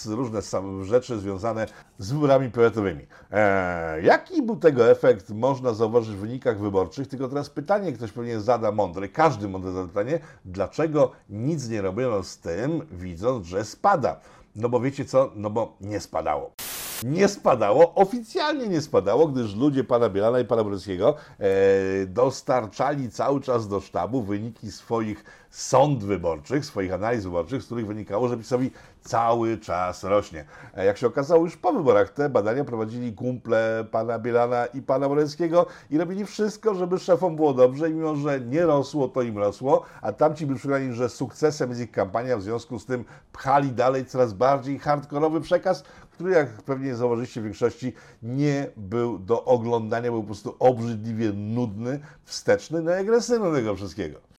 e, 0.07 0.15
różne 0.15 0.39
rzeczy 0.81 1.19
związane 1.19 1.68
z 1.97 2.12
wyborami 2.12 2.51
powiatowymi. 2.51 3.07
E, 3.31 4.01
jaki 4.01 4.41
był 4.41 4.56
tego 4.56 4.91
efekt, 4.91 5.30
można 5.30 5.74
zauważyć 5.74 6.15
w 6.15 6.19
wynikach 6.19 6.59
wyborczych, 6.59 7.07
tylko 7.07 7.27
teraz 7.27 7.50
pytanie 7.50 7.94
ktoś 7.94 8.12
pewnie 8.12 8.39
zada 8.39 8.72
mądre, 8.72 9.10
każdy 9.10 9.48
mądre 9.48 9.72
zada 9.72 9.88
pytanie, 9.88 10.19
dlaczego 10.46 11.12
nic 11.29 11.69
nie 11.69 11.81
robiono 11.81 12.24
z 12.24 12.38
tym, 12.38 12.81
widząc, 12.91 13.48
że 13.48 13.65
spada. 13.65 14.19
No 14.55 14.69
bo 14.69 14.79
wiecie 14.79 15.05
co? 15.05 15.31
No 15.36 15.50
bo 15.50 15.77
nie 15.81 16.00
spadało 16.00 16.51
nie 17.05 17.27
spadało, 17.27 17.93
oficjalnie 17.95 18.67
nie 18.67 18.81
spadało, 18.81 19.27
gdyż 19.27 19.55
ludzie 19.55 19.83
pana 19.83 20.09
Bielana 20.09 20.39
i 20.39 20.45
pana 20.45 20.63
Brzeskiego 20.63 21.15
e, 21.39 21.45
dostarczali 22.05 23.09
cały 23.09 23.41
czas 23.41 23.67
do 23.67 23.81
sztabu 23.81 24.24
wyniki 24.24 24.71
swoich 24.71 25.24
sąd 25.50 26.03
wyborczych, 26.03 26.65
swoich 26.65 26.93
analiz 26.93 27.24
wyborczych, 27.24 27.63
z 27.63 27.65
których 27.65 27.88
wynikało, 27.88 28.27
że 28.27 28.38
PiSowi 28.38 28.71
cały 29.05 29.57
czas 29.57 30.03
rośnie. 30.03 30.45
E, 30.77 30.85
jak 30.85 30.97
się 30.97 31.07
okazało 31.07 31.43
już 31.43 31.57
po 31.57 31.74
wyborach, 31.74 32.09
te 32.09 32.29
badania 32.29 32.63
prowadzili 32.63 33.13
kumple 33.13 33.85
pana 33.91 34.19
Bielana 34.19 34.65
i 34.65 34.81
pana 34.81 35.07
Moreckiego 35.07 35.65
i 35.89 35.97
robili 35.97 36.25
wszystko, 36.25 36.75
żeby 36.75 37.00
szefom 37.00 37.35
było 37.35 37.53
dobrze 37.53 37.89
i 37.89 37.93
mimo, 37.93 38.15
że 38.15 38.39
nie 38.39 38.65
rosło, 38.65 39.07
to 39.07 39.21
im 39.21 39.38
rosło, 39.38 39.83
a 40.01 40.12
tamci 40.12 40.45
byli 40.45 40.59
przekonani, 40.59 40.93
że 40.93 41.09
sukcesem 41.09 41.69
jest 41.69 41.81
ich 41.81 41.91
kampania, 41.91 42.38
w 42.38 42.41
związku 42.41 42.79
z 42.79 42.85
tym 42.85 43.05
pchali 43.33 43.71
dalej 43.71 44.05
coraz 44.05 44.33
bardziej 44.33 44.79
hardkorowy 44.79 45.41
przekaz, 45.41 45.83
który 46.12 46.31
jak 46.31 46.50
pewnie 46.50 46.95
zauważyliście 46.95 47.41
w 47.41 47.43
większości 47.43 47.93
nie 48.24 48.69
był 48.77 49.19
do 49.19 49.45
oglądania, 49.45 50.12
był 50.12 50.21
po 50.21 50.27
prostu 50.27 50.55
obrzydliwie 50.59 51.33
nudny, 51.33 52.00
wsteczny, 52.24 52.81
no 52.81 52.91
i 52.91 52.93
agresywny 52.93 53.53
tego 53.53 53.75
wszystkiego. 53.75 54.35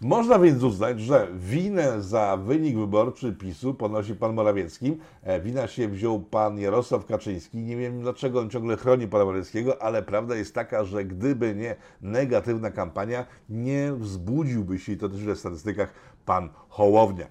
Można 0.00 0.38
więc 0.38 0.62
uznać, 0.62 1.00
że 1.00 1.28
winę 1.34 2.02
za 2.02 2.36
wynik 2.36 2.76
wyborczy 2.78 3.32
PiSu 3.32 3.74
ponosi 3.74 4.14
pan 4.14 4.34
Morawiecki. 4.34 4.98
E, 5.22 5.40
wina 5.40 5.66
się 5.66 5.88
wziął 5.88 6.20
pan 6.20 6.58
Jarosław 6.58 7.06
Kaczyński. 7.06 7.58
Nie 7.58 7.76
wiem 7.76 8.00
dlaczego 8.00 8.40
on 8.40 8.50
ciągle 8.50 8.76
chroni 8.76 9.08
pana 9.08 9.24
Morawieckiego, 9.24 9.82
ale 9.82 10.02
prawda 10.02 10.36
jest 10.36 10.54
taka, 10.54 10.84
że 10.84 11.04
gdyby 11.04 11.54
nie 11.54 11.76
negatywna 12.00 12.70
kampania, 12.70 13.26
nie 13.48 13.92
wzbudziłby 13.92 14.78
się, 14.78 14.92
i 14.92 14.96
to 14.96 15.08
też 15.08 15.20
w 15.20 15.38
statystykach, 15.38 15.94
pan 16.24 16.48
Hołownia. 16.68 17.26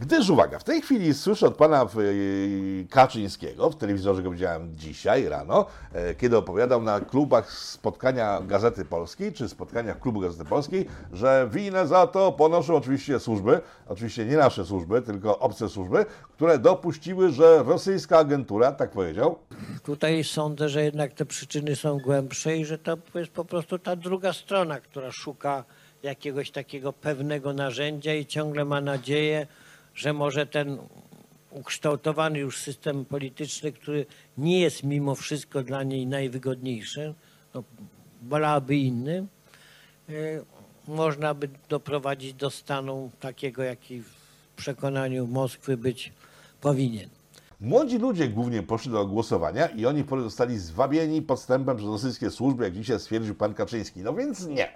Gdyż 0.00 0.30
uwaga, 0.30 0.58
w 0.58 0.64
tej 0.64 0.82
chwili 0.82 1.14
słyszę 1.14 1.46
od 1.46 1.56
pana 1.56 1.86
y, 1.98 2.86
Kaczyńskiego, 2.90 3.70
w 3.70 3.76
telewizorze 3.76 4.22
go 4.22 4.30
widziałem 4.30 4.76
dzisiaj 4.76 5.28
rano, 5.28 5.66
e, 5.92 6.14
kiedy 6.14 6.36
opowiadał 6.36 6.82
na 6.82 7.00
klubach 7.00 7.52
spotkania 7.52 8.40
Gazety 8.46 8.84
Polskiej, 8.84 9.32
czy 9.32 9.48
spotkaniach 9.48 10.00
klubu 10.00 10.20
Gazety 10.20 10.44
Polskiej, 10.44 10.86
że 11.12 11.48
winę 11.52 11.86
za 11.86 12.06
to 12.06 12.32
ponoszą 12.32 12.76
oczywiście 12.76 13.20
służby, 13.20 13.60
oczywiście 13.88 14.26
nie 14.26 14.36
nasze 14.36 14.64
służby, 14.64 15.02
tylko 15.02 15.38
obce 15.38 15.68
służby, 15.68 16.06
które 16.32 16.58
dopuściły, 16.58 17.30
że 17.30 17.62
rosyjska 17.62 18.18
agentura, 18.18 18.72
tak 18.72 18.90
powiedział, 18.90 19.38
Tutaj 19.82 20.24
sądzę, 20.24 20.68
że 20.68 20.84
jednak 20.84 21.12
te 21.12 21.26
przyczyny 21.26 21.76
są 21.76 21.98
głębsze 21.98 22.56
i 22.56 22.64
że 22.64 22.78
to 22.78 22.98
jest 23.14 23.32
po 23.32 23.44
prostu 23.44 23.78
ta 23.78 23.96
druga 23.96 24.32
strona, 24.32 24.80
która 24.80 25.12
szuka 25.12 25.64
jakiegoś 26.02 26.50
takiego 26.50 26.92
pewnego 26.92 27.52
narzędzia 27.52 28.14
i 28.14 28.26
ciągle 28.26 28.64
ma 28.64 28.80
nadzieję, 28.80 29.46
że 29.98 30.12
może 30.12 30.46
ten 30.46 30.78
ukształtowany 31.50 32.38
już 32.38 32.58
system 32.58 33.04
polityczny, 33.04 33.72
który 33.72 34.06
nie 34.38 34.60
jest 34.60 34.82
mimo 34.84 35.14
wszystko 35.14 35.62
dla 35.62 35.82
niej 35.82 36.06
najwygodniejszy, 36.06 37.14
no, 37.54 37.64
wolałaby 38.22 38.76
inny, 38.76 39.26
y, 40.10 40.44
można 40.88 41.34
by 41.34 41.48
doprowadzić 41.68 42.34
do 42.34 42.50
stanu 42.50 43.10
takiego, 43.20 43.62
jaki 43.62 44.02
w 44.02 44.14
przekonaniu 44.56 45.26
Moskwy 45.26 45.76
być 45.76 46.12
powinien. 46.60 47.10
Młodzi 47.60 47.98
ludzie 47.98 48.28
głównie 48.28 48.62
poszli 48.62 48.92
do 48.92 49.06
głosowania 49.06 49.66
i 49.66 49.86
oni 49.86 50.04
zostali 50.22 50.58
zwabieni 50.58 51.22
podstępem 51.22 51.76
przez 51.76 51.88
rosyjskie 51.88 52.30
służby, 52.30 52.64
jak 52.64 52.72
dzisiaj 52.72 53.00
stwierdził 53.00 53.34
pan 53.34 53.54
Kaczyński. 53.54 54.00
No 54.00 54.14
więc 54.14 54.46
nie. 54.46 54.68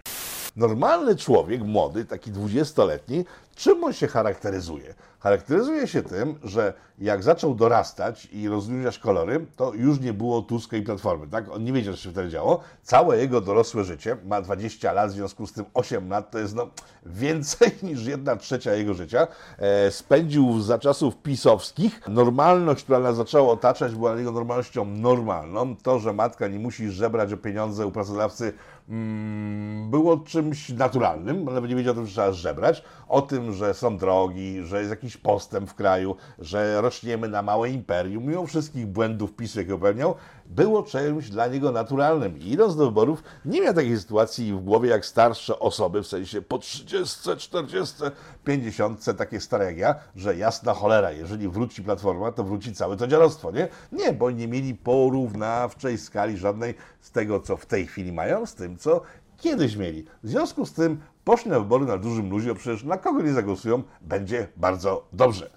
Normalny 0.56 1.16
człowiek, 1.16 1.62
młody, 1.62 2.04
taki 2.04 2.30
dwudziestoletni, 2.30 3.24
czym 3.56 3.84
on 3.84 3.92
się 3.92 4.06
charakteryzuje? 4.06 4.94
Charakteryzuje 5.22 5.86
się 5.86 6.02
tym, 6.02 6.38
że 6.44 6.74
jak 6.98 7.22
zaczął 7.22 7.54
dorastać 7.54 8.28
i 8.32 8.48
rozluźniać 8.48 8.98
kolory, 8.98 9.46
to 9.56 9.72
już 9.74 10.00
nie 10.00 10.12
było 10.12 10.42
Tuska 10.42 10.76
i 10.76 10.82
Platformy, 10.82 11.28
tak? 11.28 11.50
On 11.50 11.64
nie 11.64 11.72
wiedział, 11.72 11.94
co 11.94 12.00
się 12.00 12.10
wtedy 12.10 12.28
działo. 12.28 12.60
Całe 12.82 13.18
jego 13.18 13.40
dorosłe 13.40 13.84
życie, 13.84 14.16
ma 14.24 14.42
20 14.42 14.92
lat, 14.92 15.10
w 15.10 15.14
związku 15.14 15.46
z 15.46 15.52
tym 15.52 15.64
8 15.74 16.08
lat, 16.08 16.30
to 16.30 16.38
jest 16.38 16.54
no 16.54 16.68
więcej 17.06 17.70
niż 17.82 18.06
jedna 18.06 18.36
trzecia 18.36 18.74
jego 18.74 18.94
życia, 18.94 19.26
e, 19.58 19.90
spędził 19.90 20.60
za 20.60 20.78
czasów 20.78 21.16
pisowskich. 21.16 22.08
Normalność, 22.08 22.84
która 22.84 22.98
nas 22.98 23.16
zaczęła 23.16 23.52
otaczać, 23.52 23.94
była 23.94 24.16
niego 24.16 24.32
normalnością 24.32 24.84
normalną. 24.84 25.76
To, 25.76 25.98
że 25.98 26.12
matka 26.12 26.48
nie 26.48 26.58
musi 26.58 26.90
żebrać 26.90 27.32
o 27.32 27.36
pieniądze 27.36 27.86
u 27.86 27.90
pracodawcy, 27.90 28.52
mm, 28.88 29.90
było 29.90 30.16
czymś 30.16 30.68
naturalnym, 30.68 31.44
nawet 31.44 31.70
nie 31.70 31.76
wiedział 31.76 31.92
o 31.92 31.96
tym, 31.96 32.06
że 32.06 32.12
trzeba 32.12 32.32
żebrać. 32.32 32.84
O 33.08 33.22
tym, 33.22 33.52
że 33.52 33.74
są 33.74 33.96
drogi, 33.96 34.62
że 34.62 34.78
jest 34.78 34.90
jakiś 34.90 35.11
postęp 35.16 35.70
w 35.70 35.74
kraju, 35.74 36.16
że 36.38 36.80
rośniemy 36.80 37.28
na 37.28 37.42
małe 37.42 37.70
imperium, 37.70 38.24
mimo 38.24 38.46
wszystkich 38.46 38.86
błędów 38.86 39.32
PiSu, 39.32 39.58
jakie 39.58 39.72
popełniał, 39.72 40.14
było 40.46 40.82
czymś 40.82 41.30
dla 41.30 41.46
niego 41.46 41.72
naturalnym. 41.72 42.38
I 42.38 42.52
idąc 42.52 42.76
do 42.76 42.86
wyborów, 42.86 43.22
nie 43.44 43.60
miał 43.60 43.74
takiej 43.74 43.98
sytuacji 43.98 44.52
w 44.52 44.60
głowie 44.60 44.90
jak 44.90 45.06
starsze 45.06 45.58
osoby, 45.58 46.02
w 46.02 46.06
sensie 46.06 46.42
po 46.42 46.58
30, 46.58 47.36
40, 47.38 47.94
50, 48.44 49.04
takie 49.18 49.40
stare 49.40 49.64
jak 49.64 49.78
ja, 49.78 49.94
że 50.16 50.36
jasna 50.36 50.74
cholera, 50.74 51.10
jeżeli 51.10 51.48
wróci 51.48 51.82
Platforma, 51.82 52.32
to 52.32 52.44
wróci 52.44 52.74
całe 52.74 52.96
to 52.96 53.06
dziadostwo, 53.06 53.50
nie? 53.50 53.68
Nie, 53.92 54.12
bo 54.12 54.30
nie 54.30 54.48
mieli 54.48 54.74
porównawczej 54.74 55.98
skali 55.98 56.36
żadnej 56.36 56.74
z 57.00 57.10
tego, 57.10 57.40
co 57.40 57.56
w 57.56 57.66
tej 57.66 57.86
chwili 57.86 58.12
mają, 58.12 58.46
z 58.46 58.54
tym, 58.54 58.76
co 58.76 59.02
kiedyś 59.42 59.76
mieli. 59.76 60.04
W 60.22 60.28
związku 60.28 60.66
z 60.66 60.72
tym 60.72 61.00
poszli 61.24 61.50
na 61.50 61.58
wybory 61.58 61.86
na 61.86 61.98
dużym 61.98 62.30
luzie, 62.30 62.54
przecież 62.54 62.84
na 62.84 62.98
kogo 62.98 63.22
nie 63.22 63.32
zagłosują, 63.32 63.82
będzie 64.00 64.48
bardzo 64.56 65.06
dobrze. 65.12 65.50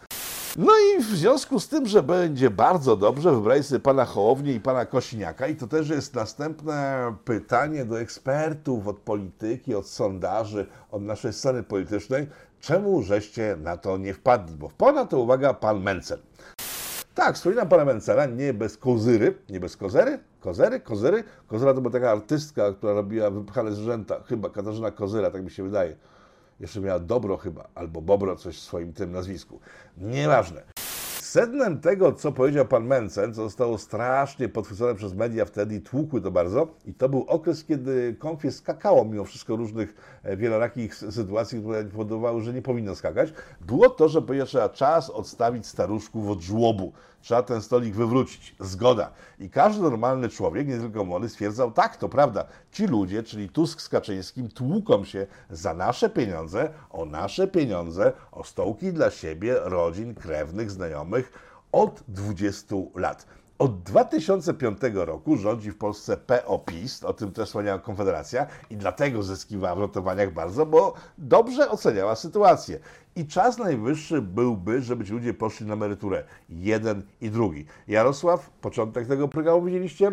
No 0.57 0.71
i 0.77 1.03
w 1.03 1.05
związku 1.05 1.59
z 1.59 1.67
tym, 1.67 1.87
że 1.87 2.03
będzie 2.03 2.49
bardzo 2.49 2.95
dobrze, 2.97 3.31
wybrali 3.31 3.63
sobie 3.63 3.79
pana 3.79 4.05
Hołownię 4.05 4.53
i 4.53 4.59
pana 4.59 4.85
Kosiniaka 4.85 5.47
i 5.47 5.55
to 5.55 5.67
też 5.67 5.89
jest 5.89 6.15
następne 6.15 7.13
pytanie 7.25 7.85
do 7.85 7.99
ekspertów 7.99 8.87
od 8.87 8.99
polityki, 8.99 9.75
od 9.75 9.87
sondaży, 9.87 10.67
od 10.91 11.01
naszej 11.01 11.33
sceny 11.33 11.63
politycznej, 11.63 12.27
czemu 12.59 13.01
żeście 13.01 13.57
na 13.63 13.77
to 13.77 13.97
nie 13.97 14.13
wpadli? 14.13 14.55
Bo 14.55 14.69
wpadł 14.69 14.95
na 14.95 15.05
to, 15.05 15.19
uwaga, 15.19 15.53
pan 15.53 15.81
Mencen. 15.81 16.19
Tak, 17.15 17.35
wspominam 17.35 17.69
pana 17.69 17.85
Mencena, 17.85 18.25
nie 18.25 18.53
bez 18.53 18.77
kozyry, 18.77 19.37
nie 19.49 19.59
bez 19.59 19.77
kozery, 19.77 20.19
kozery, 20.39 20.79
kozery. 20.79 21.23
Kozera 21.47 21.73
to 21.73 21.81
była 21.81 21.91
taka 21.91 22.11
artystka, 22.11 22.73
która 22.73 22.93
robiła 22.93 23.29
wypchane 23.29 23.71
zwierzęta, 23.71 24.23
chyba 24.23 24.49
Katarzyna 24.49 24.91
Kozyra, 24.91 25.31
tak 25.31 25.43
mi 25.43 25.51
się 25.51 25.63
wydaje. 25.63 25.95
Jeszcze 26.59 26.81
miała 26.81 26.99
Dobro 26.99 27.37
chyba, 27.37 27.67
albo 27.75 28.01
Bobro, 28.01 28.35
coś 28.35 28.57
w 28.57 28.61
swoim 28.61 28.93
tym 28.93 29.11
nazwisku. 29.11 29.59
Nieważne. 29.97 30.63
Sednem 31.35 31.79
tego, 31.79 32.13
co 32.13 32.31
powiedział 32.31 32.65
pan 32.65 32.85
Mencen, 32.85 33.33
co 33.33 33.43
zostało 33.43 33.77
strasznie 33.77 34.49
podchwycone 34.49 34.95
przez 34.95 35.13
media 35.13 35.45
wtedy 35.45 35.75
i 35.75 35.81
tłukły 35.81 36.21
to 36.21 36.31
bardzo, 36.31 36.67
i 36.85 36.93
to 36.93 37.09
był 37.09 37.25
okres, 37.27 37.63
kiedy 37.65 38.15
konfie 38.19 38.51
skakało 38.51 39.05
mimo 39.05 39.25
wszystko 39.25 39.55
różnych 39.55 40.19
e, 40.23 40.37
wielorakich 40.37 40.95
sytuacji, 40.95 41.59
które 41.59 41.83
powodowały, 41.83 42.41
że 42.41 42.53
nie 42.53 42.61
powinno 42.61 42.95
skakać, 42.95 43.33
było 43.61 43.89
to, 43.89 44.09
że 44.09 44.21
trzeba 44.45 44.69
czas 44.69 45.09
odstawić 45.09 45.67
staruszków 45.67 46.29
od 46.29 46.41
żłobu. 46.41 46.93
Trzeba 47.25 47.43
ten 47.43 47.61
stolik 47.61 47.95
wywrócić. 47.95 48.55
Zgoda. 48.59 49.11
I 49.39 49.49
każdy 49.49 49.81
normalny 49.83 50.29
człowiek, 50.29 50.67
nie 50.67 50.77
tylko 50.77 51.05
młody, 51.05 51.29
stwierdzał, 51.29 51.71
tak, 51.71 51.97
to 51.97 52.09
prawda, 52.09 52.45
ci 52.71 52.87
ludzie, 52.87 53.23
czyli 53.23 53.49
Tusk 53.49 53.81
z 53.81 53.89
Kaczyńskim, 53.89 54.49
tłuką 54.49 55.05
się 55.05 55.27
za 55.49 55.73
nasze 55.73 56.09
pieniądze, 56.09 56.69
o 56.89 57.05
nasze 57.05 57.47
pieniądze, 57.47 58.13
o 58.31 58.43
stołki 58.43 58.93
dla 58.93 59.11
siebie, 59.11 59.55
rodzin, 59.59 60.15
krewnych, 60.15 60.71
znajomych 60.71 61.31
od 61.71 62.03
20 62.07 62.75
lat. 62.95 63.25
Od 63.59 63.83
2005 63.83 64.79
roku 64.93 65.37
rządzi 65.37 65.71
w 65.71 65.77
Polsce 65.77 66.17
PO-PiS, 66.17 67.03
o 67.03 67.13
tym 67.13 67.31
też 67.31 67.47
wspomniała 67.47 67.79
Konfederacja, 67.79 68.47
i 68.69 68.77
dlatego 68.77 69.23
zyskiwała 69.23 69.75
w 69.75 69.79
notowaniach 69.79 70.33
bardzo, 70.33 70.65
bo 70.65 70.93
dobrze 71.17 71.69
oceniała 71.69 72.15
sytuację. 72.15 72.79
I 73.15 73.27
czas 73.27 73.57
najwyższy 73.57 74.21
byłby, 74.21 74.81
żeby 74.81 75.05
ci 75.05 75.11
ludzie 75.11 75.33
poszli 75.33 75.65
na 75.65 75.73
emeryturę. 75.73 76.23
Jeden 76.49 77.03
i 77.21 77.29
drugi. 77.29 77.65
Jarosław, 77.87 78.49
początek 78.49 79.07
tego 79.07 79.27
programu 79.27 79.65
widzieliście? 79.65 80.11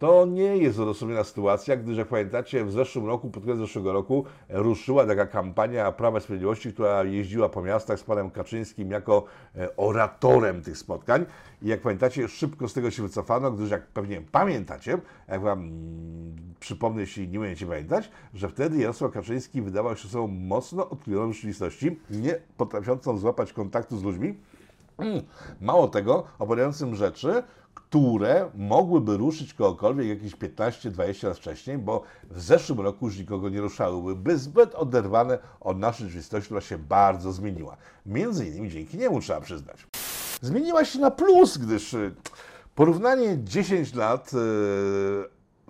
To 0.00 0.26
nie 0.26 0.56
jest 0.56 0.78
odosobniona 0.78 1.24
sytuacja, 1.24 1.76
gdyż 1.76 1.98
jak 1.98 2.08
pamiętacie, 2.08 2.64
w 2.64 2.72
zeszłym 2.72 3.06
roku, 3.06 3.30
pod 3.30 3.44
koniec 3.44 3.58
zeszłego 3.58 3.92
roku, 3.92 4.24
ruszyła 4.48 5.06
taka 5.06 5.26
kampania 5.26 5.92
Prawa 5.92 6.18
i 6.18 6.20
Sprawiedliwości, 6.20 6.72
która 6.72 7.04
jeździła 7.04 7.48
po 7.48 7.62
miastach 7.62 8.00
z 8.00 8.02
panem 8.02 8.30
Kaczyńskim 8.30 8.90
jako 8.90 9.24
e, 9.56 9.76
oratorem 9.76 10.62
tych 10.62 10.78
spotkań. 10.78 11.26
I 11.62 11.68
jak 11.68 11.80
pamiętacie, 11.80 12.28
szybko 12.28 12.68
z 12.68 12.72
tego 12.72 12.90
się 12.90 13.02
wycofano, 13.02 13.50
gdyż 13.50 13.70
jak 13.70 13.86
pewnie 13.86 14.20
pamiętacie, 14.20 14.98
jak 15.28 15.40
wam 15.40 15.58
mm, 15.58 16.36
przypomnę, 16.60 17.00
jeśli 17.00 17.28
nie 17.28 17.38
będziecie 17.38 17.66
pamiętać, 17.66 18.10
że 18.34 18.48
wtedy 18.48 18.78
Jarosław 18.78 19.12
Kaczyński 19.12 19.62
wydawał 19.62 19.96
się 19.96 20.08
osobą 20.08 20.26
mocno 20.26 20.90
odklojoną 20.90 21.32
rzeczywistości, 21.32 21.98
nie 22.10 22.40
potrafiącą 22.56 23.18
złapać 23.18 23.52
kontaktu 23.52 23.98
z 23.98 24.02
ludźmi. 24.02 24.34
Mm, 24.98 25.22
mało 25.60 25.88
tego, 25.88 26.24
opowiadającym 26.38 26.94
rzeczy, 26.94 27.42
które 27.90 28.50
mogłyby 28.54 29.16
ruszyć 29.16 29.54
kogokolwiek 29.54 30.08
jakieś 30.08 30.36
15-20 30.36 31.26
lat 31.26 31.36
wcześniej, 31.36 31.78
bo 31.78 32.02
w 32.30 32.40
zeszłym 32.40 32.80
roku 32.80 33.06
już 33.06 33.18
nikogo 33.18 33.48
nie 33.48 33.60
ruszałyby, 33.60 34.16
by 34.16 34.38
zbyt 34.38 34.74
oderwane 34.74 35.38
od 35.60 35.78
naszej 35.78 36.06
rzeczywistości, 36.06 36.46
która 36.46 36.60
się 36.60 36.78
bardzo 36.78 37.32
zmieniła. 37.32 37.76
Między 38.06 38.46
innymi 38.46 38.70
dzięki 38.70 38.98
niemu 38.98 39.20
trzeba 39.20 39.40
przyznać. 39.40 39.86
Zmieniła 40.40 40.84
się 40.84 40.98
na 40.98 41.10
plus, 41.10 41.58
gdyż 41.58 41.94
y, 41.94 42.14
porównanie 42.74 43.38
10 43.44 43.94
lat 43.94 44.30
y, 44.34 44.36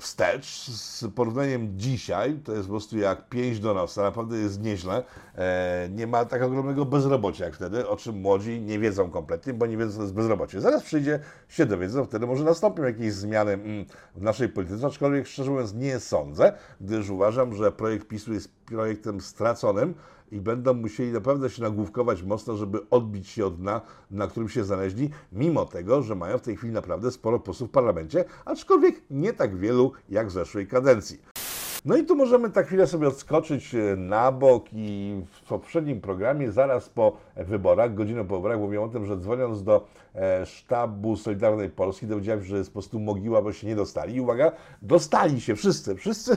wstecz 0.01 0.71
z 0.71 1.05
porównaniem 1.15 1.79
dzisiaj, 1.79 2.39
to 2.45 2.53
jest 2.53 2.65
po 2.65 2.71
prostu 2.71 2.99
jak 2.99 3.29
pięć 3.29 3.61
do 3.61 3.75
nosa, 3.75 4.03
naprawdę 4.03 4.37
jest 4.37 4.63
nieźle. 4.63 5.03
E, 5.35 5.89
nie 5.95 6.07
ma 6.07 6.25
tak 6.25 6.43
ogromnego 6.43 6.85
bezrobocia 6.85 7.45
jak 7.45 7.55
wtedy, 7.55 7.89
o 7.89 7.97
czym 7.97 8.21
młodzi 8.21 8.61
nie 8.61 8.79
wiedzą 8.79 9.11
kompletnie, 9.11 9.55
bo 9.55 9.67
nie 9.67 9.77
wiedzą, 9.77 9.97
co 9.97 10.03
jest 10.03 10.15
bezrobocie. 10.15 10.61
Zaraz 10.61 10.83
przyjdzie, 10.83 11.21
się 11.49 11.67
dowiedzą, 11.67 12.05
wtedy 12.05 12.27
może 12.27 12.45
nastąpią 12.45 12.83
jakieś 12.83 13.13
zmiany 13.13 13.53
mm, 13.53 13.85
w 14.17 14.23
naszej 14.23 14.49
polityce, 14.49 14.87
aczkolwiek 14.87 15.27
szczerze 15.27 15.51
mówiąc 15.51 15.75
nie 15.75 16.01
sądzę, 16.01 16.53
gdyż 16.81 17.11
uważam, 17.11 17.55
że 17.55 17.73
projekt 17.73 18.09
PiSu 18.09 18.33
jest 18.33 18.53
projektem 18.67 19.21
straconym, 19.21 19.95
i 20.33 20.41
będą 20.41 20.75
musieli 20.75 21.13
naprawdę 21.13 21.51
się 21.51 21.63
nagłówkować 21.63 22.23
mocno, 22.23 22.57
żeby 22.57 22.91
odbić 22.91 23.29
się 23.29 23.47
od 23.47 23.57
dna, 23.57 23.81
na 24.11 24.27
którym 24.27 24.49
się 24.49 24.65
znaleźli, 24.65 25.11
mimo 25.33 25.65
tego, 25.65 26.03
że 26.03 26.15
mają 26.15 26.39
w 26.39 26.43
tej 26.43 26.57
chwili 26.57 26.73
naprawdę 26.73 27.11
sporo 27.11 27.41
posłów 27.41 27.71
w 27.71 27.73
parlamencie, 27.73 28.25
aczkolwiek 28.45 29.03
nie 29.11 29.33
tak 29.33 29.57
wielu 29.57 29.93
jak 30.09 30.29
w 30.29 30.31
zeszłej 30.31 30.67
kadencji. 30.67 31.40
No 31.85 31.97
i 31.97 32.05
tu 32.05 32.17
możemy 32.17 32.51
tak 32.51 32.67
chwilę 32.67 32.87
sobie 32.87 33.09
odskoczyć 33.09 33.75
e, 33.75 33.97
na 33.97 34.33
bok 34.33 34.65
i 34.73 35.21
w 35.33 35.49
poprzednim 35.49 36.01
programie, 36.01 36.53
zaraz 36.53 36.89
po 36.89 37.17
wyborach, 37.37 37.95
godzinę 37.95 38.25
po 38.25 38.37
wyborach, 38.37 38.59
mówiłem 38.59 38.85
o 38.85 38.89
tym, 38.89 39.07
że 39.07 39.17
dzwoniąc 39.17 39.63
do 39.63 39.87
e, 40.15 40.47
sztabu 40.47 41.17
Solidarnej 41.17 41.71
Polski, 41.71 42.07
dowiedziałem 42.07 42.41
się, 42.43 42.47
że 42.49 42.57
jest 42.57 42.71
po 42.71 42.73
prostu 42.73 43.01
mogiła, 43.01 43.43
bo 43.43 43.53
się 43.53 43.67
nie 43.67 43.77
dostali. 43.77 44.15
I 44.15 44.21
uwaga, 44.21 44.53
dostali 44.83 45.41
się 45.41 45.57
wszyscy, 45.57 45.95
wszyscy 45.95 46.37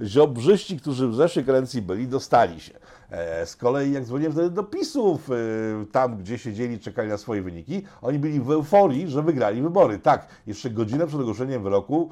ziobrzyści, 0.00 0.80
którzy 0.80 1.08
w 1.08 1.14
zeszłej 1.14 1.44
kadencji 1.44 1.82
byli, 1.82 2.08
dostali 2.08 2.60
się. 2.60 2.72
E, 3.10 3.46
Z 3.46 3.56
kolei 3.56 3.92
jak 3.92 4.04
dzwoniłem 4.04 4.32
wtedy 4.32 4.50
do 4.50 4.64
PiSów, 4.64 5.30
tam 5.92 6.16
gdzie 6.16 6.38
siedzieli, 6.38 6.78
czekali 6.78 7.08
na 7.08 7.18
swoje 7.18 7.42
wyniki, 7.42 7.82
oni 8.02 8.18
byli 8.18 8.40
w 8.40 8.50
euforii, 8.50 9.08
że 9.08 9.22
wygrali 9.22 9.62
wybory. 9.62 9.98
Tak, 9.98 10.26
jeszcze 10.46 10.70
godzinę 10.70 11.06
przed 11.06 11.20
ogłoszeniem 11.20 11.62
wyroku 11.62 12.10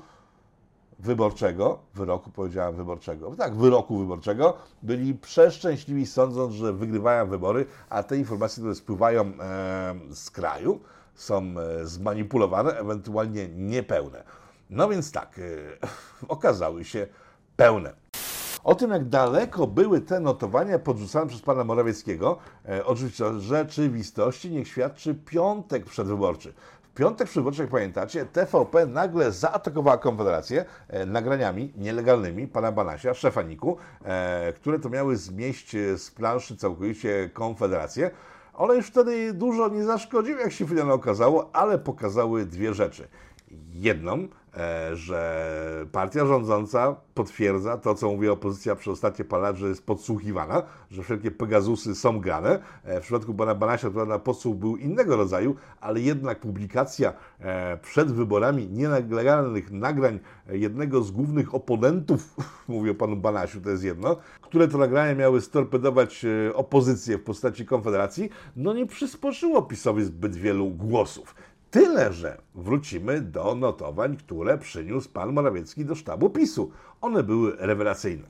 wyborczego, 1.03 1.79
wyroku 1.95 2.31
powiedziałem 2.31 2.77
wyborczego, 2.77 3.37
tak, 3.37 3.57
wyroku 3.57 3.99
wyborczego, 3.99 4.57
byli 4.83 5.15
przeszczęśliwi 5.15 6.07
sądząc, 6.07 6.55
że 6.55 6.73
wygrywają 6.73 7.27
wybory, 7.27 7.67
a 7.89 8.03
te 8.03 8.17
informacje, 8.17 8.61
które 8.61 8.75
spływają 8.75 9.21
e, 9.21 9.95
z 10.11 10.31
kraju, 10.31 10.81
są 11.15 11.43
e, 11.43 11.87
zmanipulowane, 11.87 12.79
ewentualnie 12.79 13.49
niepełne. 13.49 14.25
No 14.71 14.89
więc 14.89 15.13
tak, 15.13 15.39
e, 15.39 15.43
okazały 16.29 16.85
się 16.85 17.07
pełne. 17.57 17.95
O 18.65 18.75
tym, 18.75 18.91
jak 18.91 19.09
daleko 19.09 19.67
były 19.67 20.01
te 20.01 20.21
notowania 20.21 20.79
podrzucane 20.79 21.27
przez 21.27 21.41
pana 21.41 21.65
Morawieckiego, 21.65 22.39
e, 22.69 22.87
oczywiście 22.87 23.41
rzeczywistości 23.41 24.51
niech 24.51 24.69
świadczy 24.69 25.15
piątek 25.15 25.85
przedwyborczy. 25.85 26.53
Piątek 27.01 27.29
przedwyborczy, 27.29 27.63
jak 27.63 27.71
pamiętacie, 27.71 28.27
TVP 28.27 28.87
nagle 28.87 29.33
zaatakowała 29.33 29.99
Konfederację 29.99 30.65
e, 30.89 31.07
nagraniami 31.07 31.73
nielegalnymi 31.77 32.49
pana 32.49 32.73
Banasia, 32.73 33.15
szefa 33.15 33.43
NIK-u, 33.43 33.77
e, 34.05 34.53
które 34.53 34.79
to 34.79 34.89
miały 34.89 35.17
zmieść 35.17 35.75
e, 35.75 35.99
z 35.99 36.11
planszy 36.11 36.57
całkowicie 36.57 37.31
Konfederację. 37.33 38.11
One 38.55 38.75
już 38.77 38.87
wtedy 38.87 39.33
dużo 39.33 39.69
nie 39.69 39.85
zaszkodziły, 39.85 40.41
jak 40.41 40.53
się 40.53 40.67
finalnie 40.67 40.93
okazało, 40.93 41.51
ale 41.53 41.79
pokazały 41.79 42.47
dwie 42.47 42.75
rzeczy. 42.75 43.09
Jedną, 43.73 44.29
że 44.93 45.87
partia 45.93 46.27
rządząca 46.27 46.97
potwierdza 47.15 47.77
to, 47.77 47.95
co 47.95 48.11
mówi 48.11 48.29
opozycja 48.29 48.77
przez 48.77 48.93
ostatnie 48.93 49.25
parę 49.25 49.43
lat, 49.43 49.57
że 49.57 49.69
jest 49.69 49.87
podsłuchiwana, 49.87 50.63
że 50.91 51.03
wszelkie 51.03 51.31
Pegazusy 51.31 51.95
są 51.95 52.21
grane. 52.21 52.63
E, 52.85 53.01
W 53.01 53.03
przypadku 53.03 53.35
pana 53.35 53.55
Banasia 53.55 53.91
to 53.91 54.07
na 54.07 54.19
podsłuch 54.19 54.57
był 54.57 54.77
innego 54.77 55.17
rodzaju, 55.17 55.57
ale 55.81 56.01
jednak 56.01 56.41
publikacja 56.41 57.13
e, 57.41 57.77
przed 57.77 58.13
wyborami 58.13 58.69
nielegalnych 58.69 59.71
nagrań 59.71 60.19
e, 60.49 60.59
jednego 60.59 61.03
z 61.03 61.11
głównych 61.11 61.55
oponentów, 61.55 62.37
mówię 62.69 62.91
o 62.91 62.95
panu 62.95 63.17
Banasiu, 63.17 63.61
to 63.61 63.71
jest 63.71 63.85
jedno, 63.85 64.17
które 64.43 64.69
to 64.69 64.79
nagrania 64.79 65.15
miały 65.15 65.41
storpedować 65.41 66.25
e, 66.25 66.55
opozycję 66.55 67.19
w 67.19 67.23
postaci 67.23 67.67
Konfederacji, 67.67 68.31
no 68.57 68.75
nie 68.75 68.87
przysporzyło 68.87 69.63
PiSowi 69.63 70.05
zbyt 70.05 70.37
wielu 70.37 70.71
głosów. 70.71 71.35
Tyle, 71.71 72.13
że 72.13 72.37
wrócimy 72.55 73.21
do 73.21 73.55
notowań, 73.55 74.17
które 74.17 74.59
przyniósł 74.59 75.09
pan 75.09 75.33
Morawiecki 75.33 75.85
do 75.85 75.95
sztabu 75.95 76.31
PiSu. 76.31 76.71
One 77.01 77.23
były 77.23 77.57
rewelacyjne. 77.59 78.23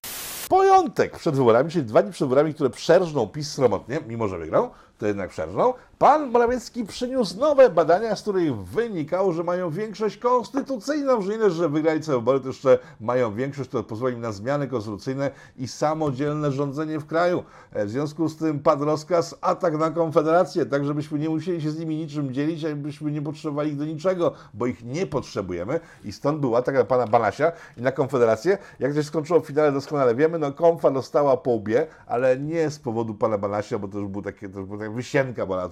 Pojątek 0.48 1.18
przed 1.18 1.36
wyborami, 1.36 1.70
czyli 1.70 1.84
dwa 1.84 2.02
dni 2.02 2.12
przed 2.12 2.28
wyborami, 2.28 2.54
które 2.54 2.70
przerżnął 2.70 3.28
PiS 3.28 3.52
sromotnie, 3.52 4.00
mimo 4.08 4.28
że 4.28 4.38
wygrał, 4.38 4.70
to 4.98 5.06
jednak 5.06 5.30
przerżnął, 5.30 5.74
pan 6.00 6.30
Morawiecki 6.30 6.84
przyniósł 6.84 7.38
nowe 7.38 7.70
badania, 7.70 8.16
z 8.16 8.22
których 8.22 8.56
wynikało, 8.56 9.32
że 9.32 9.44
mają 9.44 9.70
większość 9.70 10.16
konstytucyjną, 10.16 11.22
że 11.22 11.50
że 11.50 11.68
wygrali 11.68 12.00
te 12.00 12.12
wybory, 12.12 12.40
to 12.40 12.46
jeszcze 12.46 12.78
mają 13.00 13.34
większość, 13.34 13.68
która 13.68 13.82
pozwoli 13.82 14.14
im 14.14 14.20
na 14.20 14.32
zmiany 14.32 14.68
konstytucyjne 14.68 15.30
i 15.56 15.68
samodzielne 15.68 16.52
rządzenie 16.52 16.98
w 16.98 17.06
kraju. 17.06 17.44
E, 17.72 17.86
W 17.86 17.90
związku 17.90 18.28
z 18.28 18.36
tym 18.36 18.60
padł 18.60 18.84
rozkaz 18.84 19.34
atak 19.40 19.78
na 19.78 19.90
Konfederację, 19.90 20.66
tak 20.66 20.84
żebyśmy 20.84 21.18
nie 21.18 21.28
musieli 21.28 21.62
się 21.62 21.70
z 21.70 21.78
nimi 21.78 21.96
niczym 21.96 22.32
dzielić, 22.34 22.64
a 22.64 22.76
byśmy 22.76 23.10
nie 23.10 23.22
potrzebowali 23.22 23.70
ich 23.70 23.76
do 23.76 23.84
niczego, 23.84 24.32
bo 24.54 24.66
ich 24.66 24.84
nie 24.84 25.06
potrzebujemy 25.06 25.80
i 26.04 26.12
stąd 26.12 26.40
był 26.40 26.56
atak 26.56 26.74
na 26.74 26.84
pana 26.84 27.06
Banasia 27.06 27.52
i 27.76 27.82
na 27.82 27.92
Konfederację. 27.92 28.58
Jak 28.78 28.92
to 28.92 28.96
się 28.96 29.08
skończyło 29.08 29.40
w 29.40 29.46
finale 29.46 29.72
doskonale 29.72 30.14
wiemy, 30.14 30.38
no 30.38 30.52
Konfa 30.52 30.90
dostała 30.90 31.36
po 31.36 31.50
łbie, 31.50 31.86
ale 32.06 32.38
nie 32.38 32.70
z 32.70 32.78
powodu 32.78 33.14
pana 33.14 33.38
Banasia, 33.38 33.78
bo 33.78 33.88
to 33.88 33.98
już 33.98 34.08
był 34.08 34.22
takie, 34.22 34.48
to 34.48 34.58
już 34.58 34.68
była 34.68 34.78
taka 34.78 34.90
wysienka 34.90 35.46
była 35.46 35.58
na 35.58 35.68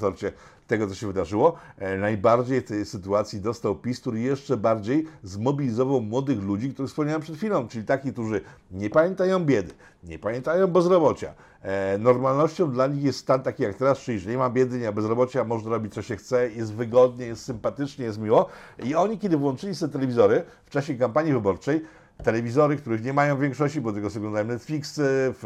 tego, 0.68 0.86
co 0.86 0.94
się 0.94 1.06
wydarzyło. 1.06 1.56
E, 1.78 1.96
najbardziej 1.96 2.62
tej 2.62 2.84
sytuacji 2.84 3.40
dostał 3.40 3.76
PiS, 3.76 4.00
który 4.00 4.20
jeszcze 4.20 4.56
bardziej 4.56 5.06
zmobilizował 5.22 6.00
młodych 6.00 6.42
ludzi, 6.42 6.70
których 6.70 6.90
wspomniałem 6.90 7.22
przed 7.22 7.36
chwilą, 7.36 7.68
czyli 7.68 7.84
takich, 7.84 8.12
którzy 8.12 8.40
nie 8.70 8.90
pamiętają 8.90 9.44
biedy, 9.44 9.72
nie 10.04 10.18
pamiętają 10.18 10.66
bezrobocia. 10.66 11.34
E, 11.62 11.98
normalnością 11.98 12.70
dla 12.70 12.86
nich 12.86 13.04
jest 13.04 13.18
stan 13.18 13.42
taki 13.42 13.62
jak 13.62 13.74
teraz, 13.74 13.98
czyli 13.98 14.18
że 14.18 14.30
nie 14.30 14.38
ma 14.38 14.50
biedy, 14.50 14.78
nie 14.78 14.86
ma 14.86 14.92
bezrobocia, 14.92 15.44
można 15.44 15.70
robić 15.70 15.94
co 15.94 16.02
się 16.02 16.16
chce, 16.16 16.50
jest 16.50 16.74
wygodnie, 16.74 17.26
jest 17.26 17.44
sympatycznie, 17.44 18.04
jest 18.04 18.18
miło. 18.18 18.48
I 18.84 18.94
oni, 18.94 19.18
kiedy 19.18 19.36
włączyli 19.36 19.74
sobie 19.74 19.92
telewizory 19.92 20.42
w 20.66 20.70
czasie 20.70 20.94
kampanii 20.94 21.32
wyborczej, 21.32 21.84
telewizory, 22.24 22.76
których 22.76 23.04
nie 23.04 23.12
mają 23.12 23.38
większości, 23.38 23.80
bo 23.80 23.92
tylko 23.92 24.10
sobie 24.10 24.26
oglądają 24.26 24.46
Netflix, 24.46 24.94
w 25.02 25.44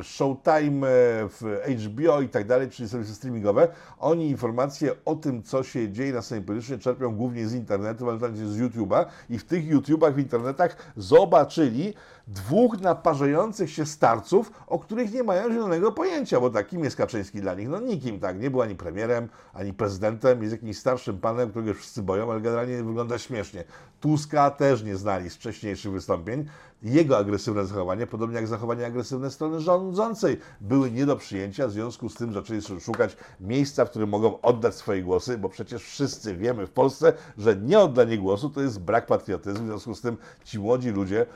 e, 0.00 0.04
Showtime, 0.04 0.86
w 1.28 1.58
HBO 1.86 2.20
i 2.20 2.28
tak 2.28 2.46
dalej, 2.46 2.70
czyli 2.70 2.88
serwisy 2.88 3.14
streamingowe, 3.14 3.68
oni 3.98 4.30
informacje 4.30 4.92
o 5.04 5.16
tym, 5.16 5.42
co 5.42 5.62
się 5.62 5.92
dzieje 5.92 6.12
na 6.12 6.22
scenie 6.22 6.42
politycznej 6.42 6.78
czerpią 6.78 7.16
głównie 7.16 7.48
z 7.48 7.54
internetu, 7.54 8.08
ewentualnie 8.08 8.46
z 8.46 8.58
YouTube'a. 8.58 9.04
I 9.30 9.38
w 9.38 9.44
tych 9.44 9.66
YouTubach, 9.66 10.14
w 10.14 10.18
internetach 10.18 10.76
zobaczyli 10.96 11.94
dwóch 12.32 12.80
naparzających 12.80 13.70
się 13.70 13.86
starców, 13.86 14.52
o 14.66 14.78
których 14.78 15.12
nie 15.12 15.22
mają 15.22 15.52
zielonego 15.52 15.92
pojęcia, 15.92 16.40
bo 16.40 16.50
takim 16.50 16.84
jest 16.84 16.96
Kaczyński 16.96 17.40
dla 17.40 17.54
nich, 17.54 17.68
no 17.68 17.80
nikim, 17.80 18.20
tak, 18.20 18.40
nie 18.40 18.50
był 18.50 18.62
ani 18.62 18.74
premierem, 18.74 19.28
ani 19.54 19.72
prezydentem, 19.72 20.42
jest 20.42 20.52
jakimś 20.52 20.78
starszym 20.78 21.18
panem, 21.18 21.50
którego 21.50 21.74
wszyscy 21.74 22.02
boją, 22.02 22.32
ale 22.32 22.40
generalnie 22.40 22.82
wygląda 22.82 23.18
śmiesznie. 23.18 23.64
Tuska 24.00 24.50
też 24.50 24.82
nie 24.82 24.96
znali 24.96 25.30
z 25.30 25.34
wcześniejszych 25.34 25.92
wystąpień. 25.92 26.46
Jego 26.82 27.18
agresywne 27.18 27.66
zachowanie, 27.66 28.06
podobnie 28.06 28.36
jak 28.36 28.46
zachowanie 28.46 28.86
agresywne 28.86 29.30
strony 29.30 29.60
rządzącej, 29.60 30.40
były 30.60 30.90
nie 30.90 31.06
do 31.06 31.16
przyjęcia, 31.16 31.66
w 31.66 31.70
związku 31.70 32.08
z 32.08 32.14
tym 32.14 32.32
zaczęli 32.32 32.60
szukać 32.80 33.16
miejsca, 33.40 33.84
w 33.84 33.90
którym 33.90 34.08
mogą 34.08 34.40
oddać 34.40 34.74
swoje 34.74 35.02
głosy, 35.02 35.38
bo 35.38 35.48
przecież 35.48 35.84
wszyscy 35.84 36.36
wiemy 36.36 36.66
w 36.66 36.70
Polsce, 36.70 37.12
że 37.38 37.56
nieoddanie 37.56 38.18
głosu 38.18 38.50
to 38.50 38.60
jest 38.60 38.80
brak 38.80 39.06
patriotyzmu, 39.06 39.64
w 39.64 39.68
związku 39.68 39.94
z 39.94 40.00
tym 40.00 40.16
ci 40.44 40.58
młodzi 40.58 40.90
ludzie 40.90 41.26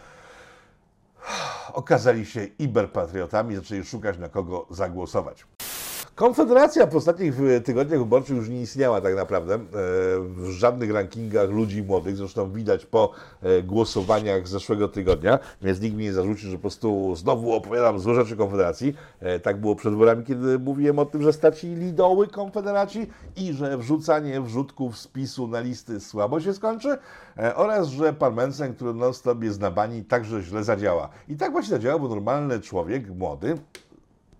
okazali 1.72 2.26
się 2.26 2.44
iberpatriotami, 2.44 3.56
zaczęli 3.56 3.84
szukać 3.84 4.18
na 4.18 4.28
kogo 4.28 4.66
zagłosować. 4.70 5.46
Konfederacja 6.16 6.86
w 6.86 6.96
ostatnich 6.96 7.40
e, 7.40 7.60
tygodniach 7.60 7.98
wyborczych 7.98 8.36
już 8.36 8.48
nie 8.48 8.60
istniała 8.60 9.00
tak 9.00 9.16
naprawdę 9.16 9.54
e, 9.54 9.58
w 10.20 10.48
żadnych 10.50 10.90
rankingach 10.90 11.50
ludzi 11.50 11.82
młodych. 11.82 12.16
Zresztą 12.16 12.52
widać 12.52 12.86
po 12.86 13.12
e, 13.42 13.62
głosowaniach 13.62 14.48
z 14.48 14.50
zeszłego 14.50 14.88
tygodnia, 14.88 15.38
więc 15.62 15.80
nikt 15.80 15.96
mi 15.96 16.04
nie 16.04 16.12
zarzuci, 16.12 16.46
że 16.46 16.56
po 16.56 16.60
prostu 16.60 17.16
znowu 17.16 17.52
opowiadam 17.52 17.98
złe 17.98 18.14
rzeczy 18.14 18.36
Konfederacji. 18.36 18.94
Tak 19.42 19.60
było 19.60 19.76
przed 19.76 19.92
wyborami, 19.92 20.24
kiedy 20.24 20.58
mówiłem 20.58 20.98
o 20.98 21.04
tym, 21.04 21.22
że 21.22 21.32
stracili 21.32 21.92
doły 21.92 22.28
Konfederaci 22.28 23.06
i 23.36 23.52
że 23.52 23.78
wrzucanie 23.78 24.40
wrzutków 24.40 24.98
z 24.98 25.06
PiSu 25.06 25.48
na 25.48 25.60
listy 25.60 26.00
słabo 26.00 26.40
się 26.40 26.54
skończy 26.54 26.98
oraz, 27.54 27.88
że 27.88 28.12
pan 28.12 28.34
Mencen, 28.34 28.74
który 28.74 28.94
non-stop 28.94 29.42
jest 29.42 29.60
na 29.60 29.70
bani, 29.70 30.04
także 30.04 30.42
źle 30.42 30.64
zadziała. 30.64 31.08
I 31.28 31.36
tak 31.36 31.52
właśnie 31.52 31.70
zadziała, 31.70 31.98
bo 31.98 32.08
normalny 32.08 32.60
człowiek, 32.60 33.10
młody, 33.10 33.58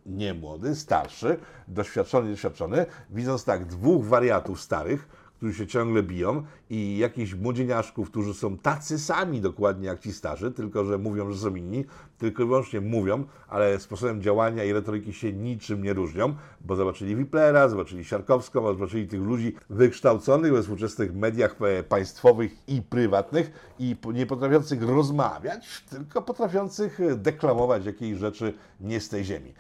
nie 0.06 0.34
młody, 0.34 0.74
starszy, 0.74 1.36
doświadczony, 1.68 2.30
doświadczony, 2.30 2.86
widząc 3.10 3.44
tak 3.44 3.66
dwóch 3.66 4.04
wariatów 4.04 4.60
starych, 4.60 5.08
którzy 5.36 5.54
się 5.54 5.66
ciągle 5.66 6.02
biją 6.02 6.42
i 6.70 6.98
jakichś 6.98 7.34
młodzieniaszków, 7.34 8.10
którzy 8.10 8.34
są 8.34 8.58
tacy 8.58 8.98
sami 8.98 9.40
dokładnie 9.40 9.86
jak 9.86 10.00
ci 10.00 10.12
starzy, 10.12 10.50
tylko 10.50 10.84
że 10.84 10.98
mówią, 10.98 11.32
że 11.32 11.38
są 11.38 11.54
inni, 11.54 11.84
tylko 12.18 12.42
i 12.42 12.46
wyłącznie 12.46 12.80
mówią, 12.80 13.24
ale 13.48 13.80
sposobem 13.80 14.22
działania 14.22 14.64
i 14.64 14.72
retoryki 14.72 15.12
się 15.12 15.32
niczym 15.32 15.82
nie 15.82 15.92
różnią, 15.92 16.34
bo 16.60 16.76
zobaczyli 16.76 17.16
Wiplera, 17.16 17.68
zobaczyli 17.68 18.04
Siarkowską, 18.04 18.66
zobaczyli 18.66 19.08
tych 19.08 19.20
ludzi 19.20 19.56
wykształconych 19.70 20.52
we 20.52 20.62
współczesnych 20.62 21.14
mediach 21.14 21.56
e, 21.60 21.82
państwowych 21.82 22.68
i 22.68 22.82
prywatnych 22.82 23.74
i 23.78 23.96
nie 24.14 24.26
potrafiących 24.26 24.82
rozmawiać, 24.82 25.84
tylko 25.90 26.22
potrafiących 26.22 27.00
e, 27.00 27.16
deklamować 27.16 27.86
jakieś 27.86 28.18
rzeczy 28.18 28.54
nie 28.80 29.00
z 29.00 29.08
tej 29.08 29.24
ziemi. 29.24 29.52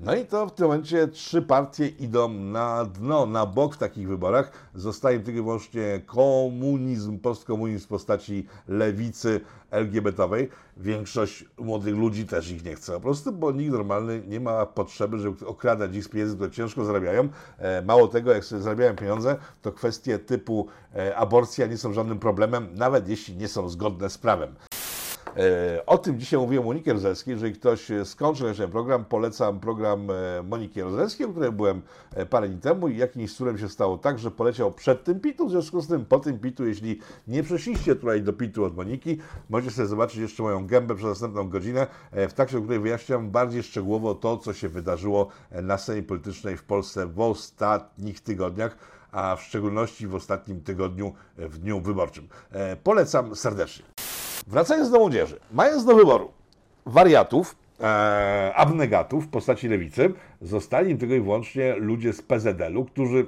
No 0.00 0.14
i 0.14 0.26
to 0.26 0.46
w 0.46 0.54
tym 0.54 0.66
momencie 0.66 1.08
trzy 1.08 1.42
partie 1.42 1.88
idą 1.88 2.28
na 2.28 2.84
dno, 2.84 3.26
na 3.26 3.46
bok 3.46 3.74
w 3.74 3.78
takich 3.78 4.08
wyborach. 4.08 4.52
Zostaje 4.74 5.20
tylko 5.20 5.40
i 5.40 5.42
wyłącznie 5.42 6.00
komunizm, 6.06 7.18
postkomunizm 7.18 7.84
w 7.84 7.88
postaci 7.88 8.46
lewicy 8.68 9.40
LGBT-owej. 9.70 10.48
Większość 10.76 11.44
młodych 11.58 11.96
ludzi 11.96 12.26
też 12.26 12.50
ich 12.50 12.64
nie 12.64 12.74
chce 12.74 12.92
po 12.92 13.00
prostu, 13.00 13.32
bo 13.32 13.52
nikt 13.52 13.72
normalny 13.72 14.22
nie 14.26 14.40
ma 14.40 14.66
potrzeby, 14.66 15.18
żeby 15.18 15.46
okradać 15.46 15.96
ich 15.96 16.04
z 16.04 16.08
pieniędzy, 16.08 16.34
które 16.34 16.50
ciężko 16.50 16.84
zarabiają. 16.84 17.28
E, 17.58 17.82
Mało 17.82 18.08
tego, 18.08 18.32
jak 18.32 18.44
sobie 18.44 18.62
zarabiają 18.62 18.96
pieniądze, 18.96 19.36
to 19.62 19.72
kwestie 19.72 20.18
typu 20.18 20.66
e, 20.94 21.16
aborcja 21.16 21.66
nie 21.66 21.78
są 21.78 21.92
żadnym 21.92 22.18
problemem, 22.18 22.68
nawet 22.74 23.08
jeśli 23.08 23.36
nie 23.36 23.48
są 23.48 23.68
zgodne 23.68 24.10
z 24.10 24.18
prawem. 24.18 24.54
E, 25.36 25.86
o 25.86 25.98
tym 25.98 26.20
dzisiaj 26.20 26.40
mówiłem 26.40 26.64
Moniki 26.64 26.92
Rozelskiej. 26.92 27.32
Jeżeli 27.32 27.54
ktoś 27.54 27.88
skończył 28.04 28.54
ten 28.54 28.70
program, 28.70 29.04
polecam 29.04 29.60
program 29.60 30.10
e, 30.10 30.42
Moniki 30.42 30.82
Rozelskiej, 30.82 31.26
o 31.26 31.30
którym 31.30 31.56
byłem 31.56 31.82
e, 32.14 32.26
parę 32.26 32.48
dni 32.48 32.60
temu 32.60 32.88
i 32.88 32.96
jakimś 32.96 33.34
cudem 33.34 33.58
się 33.58 33.68
stało 33.68 33.98
tak, 33.98 34.18
że 34.18 34.30
poleciał 34.30 34.72
przed 34.72 35.04
tym 35.04 35.20
pitu, 35.20 35.46
w 35.46 35.50
związku 35.50 35.80
z 35.80 35.88
tym 35.88 36.04
po 36.04 36.18
tym 36.18 36.38
pitu, 36.38 36.66
jeśli 36.66 37.00
nie 37.28 37.42
przeszliście 37.42 37.96
tutaj 37.96 38.22
do 38.22 38.32
pitu 38.32 38.64
od 38.64 38.76
Moniki, 38.76 39.18
możecie 39.50 39.70
sobie 39.70 39.88
zobaczyć 39.88 40.16
jeszcze 40.16 40.42
moją 40.42 40.66
gębę 40.66 40.94
przez 40.94 41.08
następną 41.08 41.48
godzinę, 41.48 41.86
e, 42.12 42.28
w 42.28 42.34
trakcie 42.34 42.60
której 42.60 42.80
wyjaśniam 42.80 43.30
bardziej 43.30 43.62
szczegółowo 43.62 44.14
to, 44.14 44.36
co 44.36 44.52
się 44.52 44.68
wydarzyło 44.68 45.28
e, 45.50 45.62
na 45.62 45.78
scenie 45.78 46.02
politycznej 46.02 46.56
w 46.56 46.64
Polsce 46.64 47.06
w 47.06 47.20
ostatnich 47.20 48.20
tygodniach, 48.20 48.76
a 49.12 49.36
w 49.36 49.42
szczególności 49.42 50.06
w 50.06 50.14
ostatnim 50.14 50.60
tygodniu 50.60 51.12
e, 51.38 51.48
w 51.48 51.58
dniu 51.58 51.80
wyborczym. 51.80 52.28
E, 52.50 52.76
Polecam 52.76 53.36
serdecznie. 53.36 53.93
Wracając 54.46 54.90
do 54.90 54.98
młodzieży, 54.98 55.40
mając 55.52 55.84
do 55.84 55.96
wyboru 55.96 56.30
wariatów, 56.86 57.56
e, 57.80 58.52
abnegatów 58.54 59.24
w 59.24 59.28
postaci 59.28 59.68
lewicy, 59.68 60.12
zostali 60.42 60.90
im 60.90 60.98
tylko 60.98 61.14
i 61.14 61.20
wyłącznie 61.20 61.76
ludzie 61.76 62.12
z 62.12 62.22
PZL-u, 62.22 62.84
którzy 62.84 63.26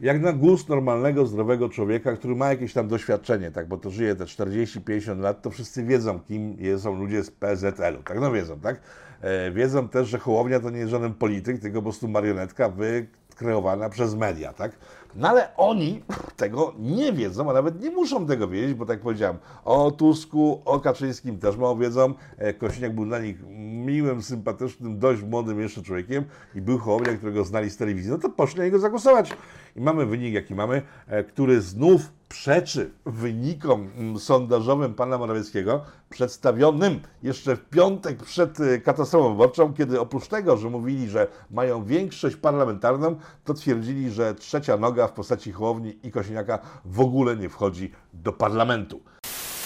jak 0.00 0.20
na 0.20 0.32
gust 0.32 0.68
normalnego, 0.68 1.26
zdrowego 1.26 1.68
człowieka, 1.68 2.12
który 2.12 2.36
ma 2.36 2.48
jakieś 2.48 2.72
tam 2.72 2.88
doświadczenie, 2.88 3.50
tak, 3.50 3.68
bo 3.68 3.76
to 3.76 3.90
żyje 3.90 4.16
te 4.16 4.24
40-50 4.24 5.20
lat, 5.20 5.42
to 5.42 5.50
wszyscy 5.50 5.84
wiedzą, 5.84 6.20
kim 6.20 6.56
są 6.78 6.98
ludzie 6.98 7.24
z 7.24 7.30
PZL-u, 7.30 8.02
tak, 8.02 8.20
no 8.20 8.32
wiedzą, 8.32 8.60
tak. 8.60 8.80
E, 9.20 9.50
wiedzą 9.50 9.88
też, 9.88 10.08
że 10.08 10.18
Hołownia 10.18 10.60
to 10.60 10.70
nie 10.70 10.78
jest 10.78 10.90
żaden 10.90 11.14
polityk, 11.14 11.60
tylko 11.60 11.78
po 11.78 11.82
prostu 11.82 12.08
marionetka 12.08 12.68
wykreowana 12.68 13.88
przez 13.88 14.14
media, 14.14 14.52
tak. 14.52 14.72
No 15.16 15.28
ale 15.28 15.56
oni 15.56 16.02
tego 16.36 16.74
nie 16.78 17.12
wiedzą, 17.12 17.50
a 17.50 17.52
nawet 17.52 17.82
nie 17.82 17.90
muszą 17.90 18.26
tego 18.26 18.48
wiedzieć, 18.48 18.74
bo 18.74 18.86
tak 18.86 19.00
powiedziałem, 19.00 19.36
o 19.64 19.90
Tusku, 19.90 20.62
o 20.64 20.80
Kaczyńskim 20.80 21.38
też 21.38 21.56
mało 21.56 21.76
wiedzą. 21.76 22.14
E, 22.38 22.54
Kosiniak 22.54 22.94
był 22.94 23.04
dla 23.04 23.18
nich 23.18 23.36
miłym, 23.84 24.22
sympatycznym, 24.22 24.98
dość 24.98 25.22
młodym 25.22 25.60
jeszcze 25.60 25.82
człowiekiem 25.82 26.24
i 26.54 26.60
był 26.60 26.78
Hołownia, 26.78 27.16
którego 27.16 27.44
znali 27.44 27.70
z 27.70 27.76
telewizji. 27.76 28.10
No 28.10 28.18
to 28.18 28.28
poszli 28.28 28.58
na 28.58 28.64
niego 28.64 28.78
zagłosować. 28.78 29.30
I 29.76 29.80
mamy 29.80 30.06
wynik, 30.06 30.34
jaki 30.34 30.54
mamy, 30.54 30.82
e, 31.06 31.24
który 31.24 31.60
znów 31.60 32.12
przeczy 32.34 32.90
wynikom 33.06 33.90
mm, 33.96 34.18
sondażowym 34.18 34.94
pana 34.94 35.18
Morawieckiego, 35.18 35.84
przedstawionym 36.10 37.00
jeszcze 37.22 37.56
w 37.56 37.64
piątek 37.64 38.22
przed 38.22 38.60
e, 38.60 38.78
katastrofą 38.78 39.30
wyborczą, 39.30 39.74
kiedy 39.74 40.00
oprócz 40.00 40.28
tego, 40.28 40.56
że 40.56 40.70
mówili, 40.70 41.08
że 41.08 41.26
mają 41.50 41.84
większość 41.84 42.36
parlamentarną, 42.36 43.16
to 43.44 43.54
twierdzili, 43.54 44.10
że 44.10 44.34
trzecia 44.34 44.76
noga 44.76 45.08
w 45.08 45.12
postaci 45.12 45.52
Hołowni 45.52 45.98
i 46.02 46.10
Kosiniaka 46.10 46.58
w 46.84 47.00
ogóle 47.00 47.36
nie 47.36 47.48
wchodzi 47.48 47.92
do 48.12 48.32
parlamentu. 48.32 49.00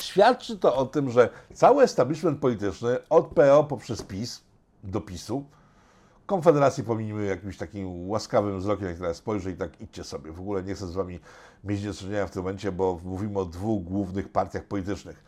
Świadczy 0.01 0.59
to 0.59 0.77
o 0.77 0.87
tym, 0.87 1.11
że 1.11 1.29
cały 1.55 1.83
establishment 1.83 2.39
polityczny 2.39 2.97
od 3.11 3.27
PO 3.27 3.65
poprzez 3.65 4.03
PiS 4.03 4.45
do 4.85 5.01
PiSu 5.01 5.45
Konfederację 6.29 6.85
pominimy 6.85 7.27
jakimś 7.27 7.57
takim 7.57 8.09
łaskawym 8.09 8.59
wzrokiem, 8.59 8.89
jak 8.89 8.99
teraz 8.99 9.17
spojrzę 9.17 9.51
i 9.51 9.55
tak 9.55 9.81
idźcie 9.81 10.05
sobie. 10.05 10.33
W 10.33 10.41
ogóle 10.41 10.63
nie 10.63 10.75
chcę 10.75 10.87
z 10.87 10.93
wami 10.93 11.21
mieć 11.65 11.85
do 11.85 11.95
czynienia 11.95 12.27
w 12.27 12.31
tym 12.31 12.43
momencie, 12.43 12.73
bo 12.73 13.01
mówimy 13.05 13.39
o 13.39 13.45
dwóch 13.45 13.85
głównych 13.85 14.29
partiach 14.29 14.65
politycznych. 14.65 15.25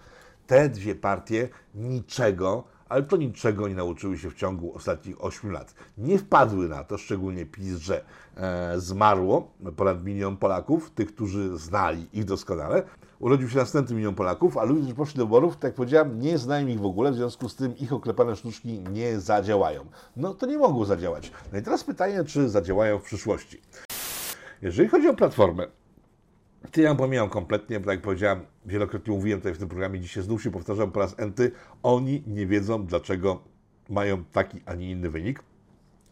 Te 0.46 0.68
dwie 0.68 0.94
partie 0.94 1.48
niczego, 1.74 2.64
ale 2.88 3.02
to 3.02 3.16
niczego 3.16 3.68
nie 3.68 3.74
nauczyły 3.74 4.18
się 4.18 4.30
w 4.30 4.34
ciągu 4.34 4.74
ostatnich 4.74 5.24
8 5.24 5.52
lat. 5.52 5.74
Nie 5.98 6.18
wpadły 6.18 6.68
na 6.68 6.84
to, 6.84 6.98
szczególnie 6.98 7.46
PiS, 7.46 7.76
że 7.76 8.04
e, 8.36 8.80
zmarło 8.80 9.50
ponad 9.76 10.04
milion 10.04 10.36
Polaków, 10.36 10.90
tych, 10.90 11.14
którzy 11.14 11.58
znali 11.58 12.06
ich 12.12 12.24
doskonale. 12.24 12.82
Urodził 13.20 13.48
się 13.48 13.56
następny 13.56 13.96
milion 13.96 14.14
Polaków, 14.14 14.56
a 14.56 14.64
ludzie, 14.64 14.80
którzy 14.80 14.94
poszli 14.94 15.18
do 15.18 15.24
wyborów, 15.24 15.56
tak 15.56 15.64
jak 15.64 15.74
powiedziałem, 15.74 16.20
nie 16.20 16.38
znają 16.38 16.66
ich 16.66 16.80
w 16.80 16.84
ogóle, 16.84 17.12
w 17.12 17.14
związku 17.14 17.48
z 17.48 17.56
tym 17.56 17.76
ich 17.76 17.92
oklepane 17.92 18.36
sztuczki 18.36 18.80
nie 18.92 19.20
zadziałają. 19.20 19.86
No 20.16 20.34
to 20.34 20.46
nie 20.46 20.58
mogło 20.58 20.84
zadziałać. 20.84 21.32
No 21.52 21.58
i 21.58 21.62
teraz 21.62 21.84
pytanie, 21.84 22.24
czy 22.24 22.48
zadziałają 22.48 22.98
w 22.98 23.02
przyszłości. 23.02 23.60
Jeżeli 24.62 24.88
chodzi 24.88 25.08
o 25.08 25.14
Platformę, 25.14 25.66
ja 26.76 26.82
ją 26.82 26.96
pomijam 26.96 27.28
kompletnie, 27.28 27.80
bo 27.80 27.86
tak 27.86 27.94
jak 27.94 28.02
powiedziałem, 28.02 28.40
wielokrotnie 28.66 29.14
mówiłem 29.14 29.40
tutaj 29.40 29.54
w 29.54 29.58
tym 29.58 29.68
programie, 29.68 30.00
dzisiaj 30.00 30.22
znów 30.22 30.42
się 30.42 30.50
powtarzam 30.50 30.92
po 30.92 31.00
raz 31.00 31.14
enty, 31.18 31.52
oni 31.82 32.22
nie 32.26 32.46
wiedzą, 32.46 32.86
dlaczego 32.86 33.42
mają 33.88 34.24
taki, 34.24 34.60
a 34.66 34.74
nie 34.74 34.90
inny 34.90 35.10
wynik 35.10 35.42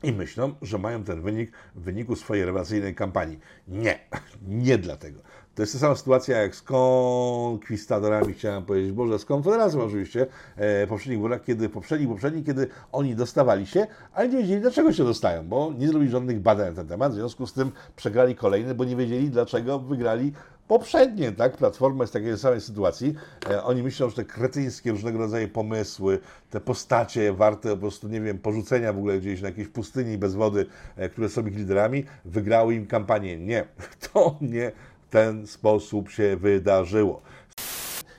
i 0.03 0.13
myślą, 0.13 0.55
że 0.63 0.79
mają 0.79 1.05
ten 1.05 1.23
wynik 1.23 1.53
w 1.75 1.81
wyniku 1.81 2.17
swojej 2.17 2.45
rewelacyjnej 2.45 2.95
kampanii. 2.95 3.39
Nie, 3.69 3.99
nie 4.67 4.79
dlatego. 4.79 5.21
To 5.59 5.63
jest 5.63 5.73
ta 5.73 5.79
sama 5.79 5.95
sytuacja 5.95 6.39
jak 6.39 6.57
z 6.57 6.63
konkwistadorami, 6.63 8.35
chciałem 8.35 8.65
powiedzieć, 8.65 8.93
Boże, 8.93 9.19
z 9.19 9.25
Konfederacją 9.25 9.83
oczywiście, 9.83 10.27
e, 10.57 10.87
poprzednich 10.87 11.19
wyborach, 11.19 11.45
kiedy, 11.45 11.69
poprzedni, 11.69 12.07
poprzedni, 12.07 12.45
kiedy 12.45 12.69
oni 12.93 13.15
dostawali 13.15 13.67
się, 13.67 13.87
ale 14.15 14.29
nie 14.29 14.39
wiedzieli, 14.39 14.61
dlaczego 14.61 14.93
się 14.93 15.05
dostają, 15.05 15.49
bo 15.49 15.73
nie 15.79 15.89
zrobili 15.89 16.11
żadnych 16.11 16.41
badań 16.41 16.69
na 16.69 16.75
ten 16.75 16.87
temat, 16.87 17.13
w 17.13 17.15
związku 17.15 17.47
z 17.47 17.53
tym 17.53 17.73
przegrali 17.97 18.35
kolejny, 18.35 18.75
bo 18.75 18.85
nie 18.85 18.97
wiedzieli, 18.97 19.31
dlaczego 19.31 19.79
wygrali 19.79 20.33
poprzednie, 20.69 21.33
tak? 21.33 21.57
Platforma 21.57 22.03
jest 22.03 22.13
w 22.13 22.15
takiej 22.15 22.39
samej 22.39 22.61
sytuacji. 22.61 23.15
E, 23.51 23.65
oni 23.65 23.83
myślą, 23.83 24.11
że 24.11 24.17
te 24.17 24.25
kretyńskie 24.25 24.91
różnego 24.91 25.19
rodzaju 25.19 25.49
pomysły, 25.49 26.19
te 26.51 26.61
postacie 26.61 27.33
warte 27.33 27.71
po 27.71 27.77
prostu, 27.77 28.09
nie 28.09 28.21
wiem, 28.21 28.39
porzucenia 28.39 28.93
w 28.93 28.99
ogóle 28.99 29.21
gdzieś 29.21 29.43
na 29.43 29.49
jakiejś 29.49 29.69
pustyni 29.69 30.19
bez 30.19 30.35
wody, 30.35 30.67
e, 30.97 31.09
które 31.09 31.29
są 31.29 31.47
ich 31.47 31.57
liderami, 31.57 32.05
wygrały 32.25 32.75
im 32.75 32.87
kampanię. 32.87 33.39
Nie, 33.39 33.65
to 34.13 34.37
nie 34.41 34.73
ten 35.11 35.47
sposób 35.47 36.11
się 36.11 36.37
wydarzyło. 36.37 37.23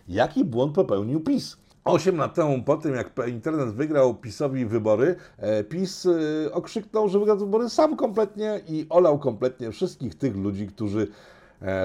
Jaki 0.08 0.45
błąd 0.45 0.75
popełnił 0.75 1.19
PiS? 1.19 1.58
Osiem 1.86 2.17
lat 2.17 2.34
temu, 2.34 2.63
po 2.63 2.78
tym 2.78 2.95
jak 2.95 3.12
internet 3.28 3.69
wygrał 3.69 4.15
PiSowi 4.15 4.65
wybory, 4.65 5.15
e, 5.38 5.63
PiS 5.63 6.06
e, 6.06 6.52
okrzyknął, 6.52 7.10
że 7.10 7.19
wygrał 7.19 7.38
wybory 7.38 7.69
sam 7.69 7.95
kompletnie 7.95 8.62
i 8.67 8.86
olał 8.89 9.19
kompletnie 9.19 9.71
wszystkich 9.71 10.15
tych 10.15 10.36
ludzi, 10.36 10.67
którzy 10.67 11.08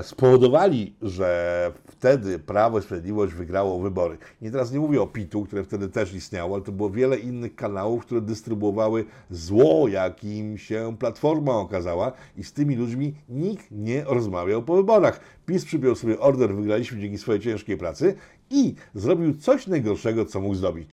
spowodowali, 0.03 0.95
że 1.03 1.73
wtedy 1.87 2.39
Prawo 2.39 2.79
i 2.79 2.83
Sprawiedliwość 2.83 3.35
wygrało 3.35 3.81
wybory. 3.81 4.19
I 4.43 4.51
teraz 4.51 4.73
nie 4.73 4.81
mówię 4.81 5.03
o 5.03 5.07
PIT-u, 5.07 5.45
które 5.45 5.65
wtedy 5.65 5.89
też 5.89 6.15
istniało, 6.15 6.55
ale 6.55 6.65
to 6.65 6.73
było 6.73 6.91
wiele 6.91 7.17
innych 7.17 7.55
kanałów, 7.55 8.07
które 8.07 8.21
dystrybuowały 8.21 9.05
zło, 9.31 9.89
jakim 9.89 10.59
się 10.59 10.97
Platforma 10.99 11.53
okazała 11.53 12.13
i 12.37 12.45
z 12.45 12.53
tymi 12.53 12.77
ludźmi 12.77 13.15
nikt 13.29 13.71
nie 13.71 14.05
rozmawiał 14.05 14.63
po 14.63 14.77
wyborach. 14.77 15.21
PiS 15.47 15.65
przybił 15.65 15.95
sobie 15.95 16.21
order, 16.21 16.55
wygraliśmy 16.55 17.01
dzięki 17.01 17.19
swojej 17.19 17.41
ciężkiej 17.41 17.77
pracy 17.77 18.15
i 18.51 18.75
zrobił 18.95 19.35
coś 19.35 19.67
najgorszego, 19.67 20.25
co 20.25 20.41
mógł 20.41 20.55
zrobić 20.55 20.89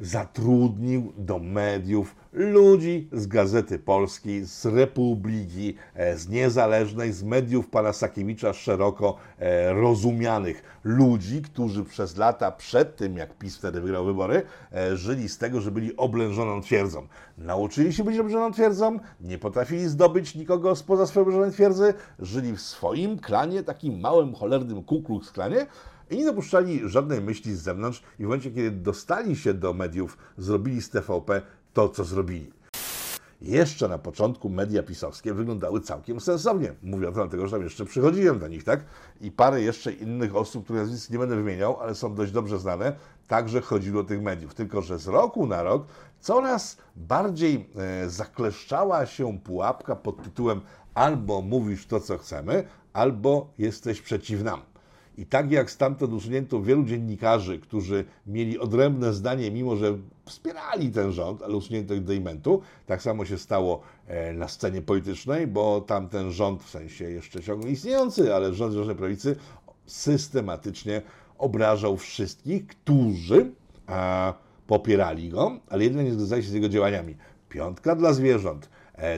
zatrudnił 0.00 1.12
do 1.16 1.38
mediów 1.38 2.16
ludzi 2.32 3.08
z 3.12 3.26
Gazety 3.26 3.78
Polskiej, 3.78 4.44
z 4.44 4.66
Republiki, 4.66 5.74
e, 5.94 6.16
z 6.16 6.28
Niezależnej, 6.28 7.12
z 7.12 7.22
mediów 7.22 7.68
pana 7.68 7.92
Sakiewicza 7.92 8.52
szeroko 8.52 9.16
e, 9.38 9.72
rozumianych. 9.72 10.62
Ludzi, 10.84 11.42
którzy 11.42 11.84
przez 11.84 12.16
lata 12.16 12.52
przed 12.52 12.96
tym, 12.96 13.16
jak 13.16 13.38
PiS 13.38 13.56
wtedy 13.56 13.80
wygrał 13.80 14.04
wybory, 14.04 14.42
e, 14.72 14.96
żyli 14.96 15.28
z 15.28 15.38
tego, 15.38 15.60
że 15.60 15.70
byli 15.70 15.96
oblężoną 15.96 16.60
twierdzą. 16.60 17.06
Nauczyli 17.38 17.92
się 17.92 18.04
być 18.04 18.18
oblężoną 18.18 18.52
twierdzą, 18.52 18.98
nie 19.20 19.38
potrafili 19.38 19.88
zdobyć 19.88 20.34
nikogo 20.34 20.76
spoza 20.76 21.06
swojej 21.06 21.22
oblężonej 21.22 21.52
twierdzy, 21.52 21.94
żyli 22.18 22.52
w 22.52 22.60
swoim 22.60 23.18
klanie, 23.18 23.62
takim 23.62 24.00
małym, 24.00 24.34
cholernym 24.34 24.82
Ku 24.82 25.02
Klux 25.02 25.32
Klanie, 25.32 25.66
i 26.10 26.16
nie 26.16 26.24
dopuszczali 26.24 26.88
żadnej 26.88 27.20
myśli 27.20 27.54
z 27.54 27.62
zewnątrz 27.62 28.02
i 28.18 28.22
w 28.22 28.26
momencie, 28.26 28.50
kiedy 28.50 28.70
dostali 28.70 29.36
się 29.36 29.54
do 29.54 29.72
mediów, 29.72 30.18
zrobili 30.38 30.82
z 30.82 30.90
TVP 30.90 31.42
to, 31.72 31.88
co 31.88 32.04
zrobili. 32.04 32.52
Jeszcze 33.44 33.88
na 33.88 33.98
początku 33.98 34.48
media 34.48 34.82
pisowskie 34.82 35.34
wyglądały 35.34 35.80
całkiem 35.80 36.20
sensownie. 36.20 36.74
Mówię 36.82 37.06
to 37.06 37.12
dlatego, 37.12 37.46
że 37.46 37.52
tam 37.56 37.64
jeszcze 37.64 37.84
przychodziłem 37.84 38.38
do 38.38 38.48
nich, 38.48 38.64
tak? 38.64 38.84
I 39.20 39.30
parę 39.30 39.62
jeszcze 39.62 39.92
innych 39.92 40.36
osób, 40.36 40.64
które 40.64 40.78
nazwisk 40.78 41.10
nie 41.10 41.18
będę 41.18 41.36
wymieniał, 41.36 41.80
ale 41.80 41.94
są 41.94 42.14
dość 42.14 42.32
dobrze 42.32 42.58
znane, 42.58 42.92
także 43.28 43.60
chodziło 43.60 44.02
do 44.02 44.08
tych 44.08 44.22
mediów. 44.22 44.54
Tylko, 44.54 44.82
że 44.82 44.98
z 44.98 45.06
roku 45.06 45.46
na 45.46 45.62
rok 45.62 45.86
coraz 46.20 46.76
bardziej 46.96 47.70
e, 47.76 48.10
zakleszczała 48.10 49.06
się 49.06 49.38
pułapka 49.38 49.96
pod 49.96 50.22
tytułem 50.22 50.60
albo 50.94 51.42
mówisz 51.42 51.86
to, 51.86 52.00
co 52.00 52.18
chcemy, 52.18 52.64
albo 52.92 53.52
jesteś 53.58 54.02
przeciw 54.02 54.42
nam. 54.42 54.73
I 55.18 55.26
tak 55.26 55.50
jak 55.52 55.70
stamtąd 55.70 56.12
usunięto 56.12 56.62
wielu 56.62 56.84
dziennikarzy, 56.84 57.58
którzy 57.58 58.04
mieli 58.26 58.58
odrębne 58.58 59.12
zdanie, 59.12 59.50
mimo 59.50 59.76
że 59.76 59.98
wspierali 60.24 60.90
ten 60.90 61.12
rząd, 61.12 61.42
ale 61.42 61.56
usunięto 61.56 61.94
ich 61.94 62.02
do 62.04 62.12
tak 62.86 63.02
samo 63.02 63.24
się 63.24 63.38
stało 63.38 63.80
e, 64.06 64.32
na 64.32 64.48
scenie 64.48 64.82
politycznej, 64.82 65.46
bo 65.46 65.80
tamten 65.80 66.30
rząd, 66.32 66.62
w 66.62 66.70
sensie 66.70 67.04
jeszcze 67.04 67.42
ciągle 67.42 67.70
istniejący, 67.70 68.34
ale 68.34 68.54
rząd 68.54 68.72
Zjednoczonej 68.72 68.98
Prawicy 68.98 69.36
systematycznie 69.86 71.02
obrażał 71.38 71.96
wszystkich, 71.96 72.66
którzy 72.66 73.52
popierali 74.66 75.28
go, 75.28 75.58
ale 75.68 75.84
jednak 75.84 76.06
nie 76.06 76.12
zgadzali 76.12 76.42
się 76.42 76.48
z 76.48 76.52
jego 76.52 76.68
działaniami. 76.68 77.16
Piątka 77.48 77.96
dla 77.96 78.12
zwierząt, 78.12 78.68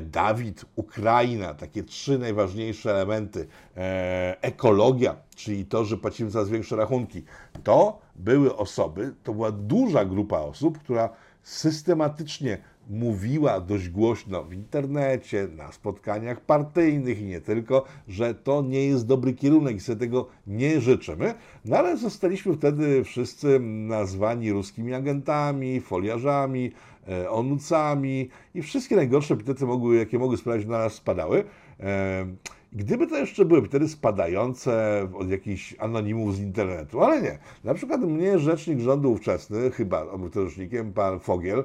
Dawid, 0.03 0.65
Ukraina, 0.77 1.55
takie 1.55 1.83
trzy 1.83 2.19
najważniejsze 2.19 2.91
elementy, 2.91 3.47
e, 3.77 4.37
ekologia, 4.43 5.17
czyli 5.35 5.67
to, 5.67 5.85
że 5.85 5.97
płacimy 5.97 6.31
coraz 6.31 6.49
większe 6.49 6.77
rachunki, 6.77 7.23
to 7.65 7.99
były 8.17 8.57
osoby, 8.57 9.15
to 9.25 9.35
była 9.35 9.53
duża 9.53 10.05
grupa 10.05 10.39
osób, 10.39 10.79
która 10.79 11.09
systematycznie 11.43 12.59
mówiła 12.91 13.61
dość 13.61 13.89
głośno 13.89 14.45
w 14.45 14.53
internecie, 14.53 15.49
na 15.57 15.73
spotkaniach 15.73 16.41
partyjnych 16.41 17.21
i 17.21 17.25
nie 17.25 17.41
tylko, 17.41 17.85
że 18.09 18.35
to 18.35 18.63
nie 18.63 18.87
jest 18.87 19.07
dobry 19.07 19.35
kierunek 19.35 19.77
i 19.77 19.81
sobie 19.81 20.01
tego 20.01 20.29
nie 20.47 20.81
życzymy. 20.81 21.35
No 21.65 21.77
ale 21.77 21.97
zostaliśmy 21.97 22.55
wtedy 22.55 23.05
wszyscy 23.05 23.61
nazwani 23.61 24.53
ruskimi 24.53 24.95
agentami, 24.95 25.81
foliarzami, 25.81 26.67
e, 26.67 26.96
onucami 27.31 28.29
i 28.55 28.63
wszystkie 28.63 28.97
najgorsze 28.97 29.35
epitety, 29.35 29.67
mogły, 29.67 29.97
jakie 29.97 30.19
mogły 30.19 30.37
sprawić, 30.37 30.67
na 30.67 30.79
nas 30.79 30.93
spadały. 30.93 31.45
E, 31.81 32.27
Gdyby 32.73 33.07
to 33.07 33.19
jeszcze 33.19 33.45
były 33.45 33.63
wtedy 33.63 33.89
spadające 33.89 35.03
od 35.15 35.31
jakichś 35.31 35.75
anonimów 35.79 36.37
z 36.37 36.41
internetu, 36.41 37.03
ale 37.03 37.23
nie. 37.23 37.39
Na 37.65 37.75
przykład 37.75 38.01
mnie 38.01 38.39
rzecznik 38.39 38.81
rządu 38.81 39.13
ówczesny, 39.13 39.71
chyba 39.71 40.19
był 40.19 40.49
rzecznikiem, 40.49 40.93
pan 40.93 41.21
Fogiel, 41.21 41.59
e, 41.59 41.65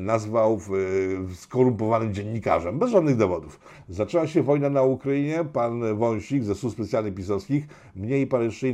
nazwał 0.00 0.60
e, 1.30 1.34
skorumpowanym 1.34 2.14
dziennikarzem, 2.14 2.78
bez 2.78 2.90
żadnych 2.90 3.16
dowodów. 3.16 3.60
Zaczęła 3.88 4.26
się 4.26 4.42
wojna 4.42 4.70
na 4.70 4.82
Ukrainie, 4.82 5.44
pan 5.52 5.96
Wąsik 5.96 6.44
ze 6.44 6.54
służb 6.54 6.74
specjalnych 6.74 7.14
pisowskich 7.14 7.66
mnie 7.96 8.20
i 8.20 8.28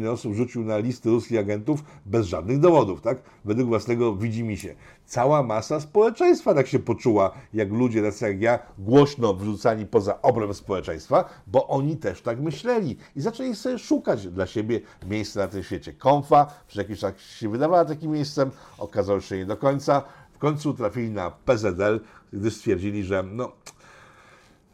osób 0.08 0.34
rzucił 0.34 0.64
na 0.64 0.78
listy 0.78 1.10
ruskich 1.10 1.38
agentów 1.38 1.84
bez 2.06 2.26
żadnych 2.26 2.58
dowodów, 2.58 3.00
tak? 3.00 3.22
Według 3.44 3.68
własnego 3.68 4.16
widzi 4.16 4.44
mi 4.44 4.56
się. 4.56 4.74
Cała 5.06 5.42
masa 5.42 5.80
społeczeństwa 5.80 6.54
tak 6.54 6.66
się 6.66 6.78
poczuła, 6.78 7.30
jak 7.54 7.70
ludzie, 7.70 8.02
tacy 8.02 8.24
jak 8.24 8.42
ja, 8.42 8.58
głośno 8.78 9.34
wrzucani 9.34 9.86
poza 9.86 10.22
obręb 10.22 10.54
społeczeństwa, 10.54 11.24
bo 11.46 11.68
oni 11.68 11.96
też 11.96 12.22
tak 12.22 12.40
myśleli 12.40 12.96
i 13.16 13.20
zaczęli 13.20 13.54
sobie 13.54 13.78
szukać 13.78 14.28
dla 14.28 14.46
siebie 14.46 14.80
miejsca 15.08 15.40
na 15.40 15.48
tym 15.48 15.62
świecie. 15.62 15.92
Konfa 15.92 16.46
przez 16.66 16.78
jakiś 16.78 16.98
czas 16.98 17.20
się 17.20 17.48
wydawała 17.48 17.84
takim 17.84 18.10
miejscem, 18.12 18.50
okazało 18.78 19.20
się 19.20 19.36
nie 19.36 19.46
do 19.46 19.56
końca. 19.56 20.02
Końcu 20.40 20.74
trafili 20.74 21.10
na 21.10 21.30
PZL, 21.30 22.00
gdy 22.32 22.50
stwierdzili, 22.50 23.04
że 23.04 23.22
no, 23.22 23.52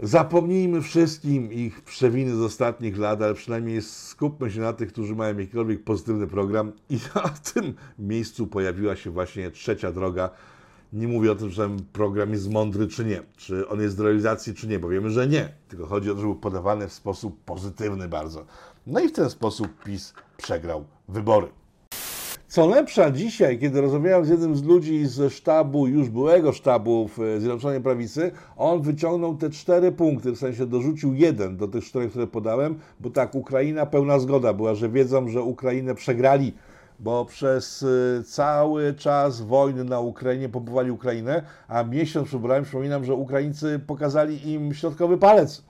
Zapomnijmy 0.01 0.83
wszystkim 0.83 1.53
ich 1.53 1.81
przewiny 1.81 2.37
z 2.37 2.41
ostatnich 2.41 2.99
lat, 2.99 3.23
ale 3.23 3.35
przynajmniej 3.35 3.83
skupmy 3.83 4.51
się 4.51 4.61
na 4.61 4.73
tych, 4.73 4.93
którzy 4.93 5.15
mają 5.15 5.39
jakikolwiek 5.39 5.85
pozytywny 5.85 6.27
program. 6.27 6.73
I 6.91 6.99
na 7.15 7.29
tym 7.53 7.75
miejscu 7.99 8.47
pojawiła 8.47 8.97
się 8.97 9.11
właśnie 9.11 9.51
trzecia 9.51 9.93
droga. 9.93 10.31
Nie 10.93 11.09
mówię 11.09 11.33
o 11.33 11.35
tym, 11.35 11.51
że 11.51 11.63
ten 11.63 11.85
program 11.93 12.33
jest 12.33 12.51
mądry 12.51 12.89
czy 12.89 13.05
nie, 13.05 13.23
czy 13.37 13.69
on 13.69 13.81
jest 13.81 13.97
do 13.97 14.05
realizacji 14.05 14.55
czy 14.55 14.69
nie, 14.69 14.79
bo 14.79 14.89
wiemy, 14.89 15.11
że 15.11 15.27
nie. 15.27 15.53
Tylko 15.69 15.87
chodzi 15.87 16.11
o 16.11 16.15
to, 16.15 16.21
że 16.21 16.27
był 16.27 16.37
podawany 16.37 16.89
w 16.89 16.93
sposób 16.93 17.45
pozytywny 17.45 18.09
bardzo. 18.09 18.47
No 18.87 19.01
i 19.01 19.09
w 19.09 19.13
ten 19.13 19.31
sposób 19.31 19.85
PiS 19.85 20.15
przegrał 20.37 20.85
wybory. 21.09 21.49
Co 22.57 22.67
lepsza, 22.67 23.11
dzisiaj, 23.11 23.59
kiedy 23.59 23.81
rozmawiałem 23.81 24.25
z 24.25 24.29
jednym 24.29 24.57
z 24.57 24.65
ludzi 24.65 25.07
ze 25.07 25.31
sztabu, 25.31 25.87
już 25.87 26.09
byłego 26.09 26.53
sztabu 26.53 27.09
w 27.09 27.21
e, 27.21 27.41
Zjednoczonej 27.41 27.81
Prawicy, 27.81 28.33
on 28.57 28.83
wyciągnął 28.83 29.37
te 29.37 29.51
cztery 29.51 29.93
punkty, 29.93 30.33
w 30.33 30.39
sensie 30.39 30.67
dorzucił 30.67 31.15
jeden 31.15 31.57
do 31.57 31.69
tych 31.69 31.85
czterech, 31.85 32.11
które 32.11 32.27
podałem, 32.27 32.79
bo 33.01 33.11
tak, 33.11 33.35
Ukraina, 33.35 33.87
pełna 33.87 34.19
zgoda 34.19 34.53
była, 34.53 34.75
że 34.75 34.89
wiedzą, 34.89 35.29
że 35.29 35.43
Ukrainę 35.43 35.95
przegrali, 35.95 36.55
bo 37.01 37.25
przez 37.25 37.83
e, 37.83 38.23
cały 38.25 38.95
czas 38.95 39.41
wojny 39.41 39.85
na 39.85 40.01
Ukrainie 40.01 40.49
pompowali 40.49 40.91
Ukrainę, 40.91 41.43
a 41.69 41.83
miesiąc 41.83 42.29
wyborami 42.29 42.65
przypominam, 42.65 43.05
że 43.05 43.15
Ukraińcy 43.15 43.81
pokazali 43.87 44.53
im 44.53 44.75
środkowy 44.75 45.19
palec. 45.19 45.65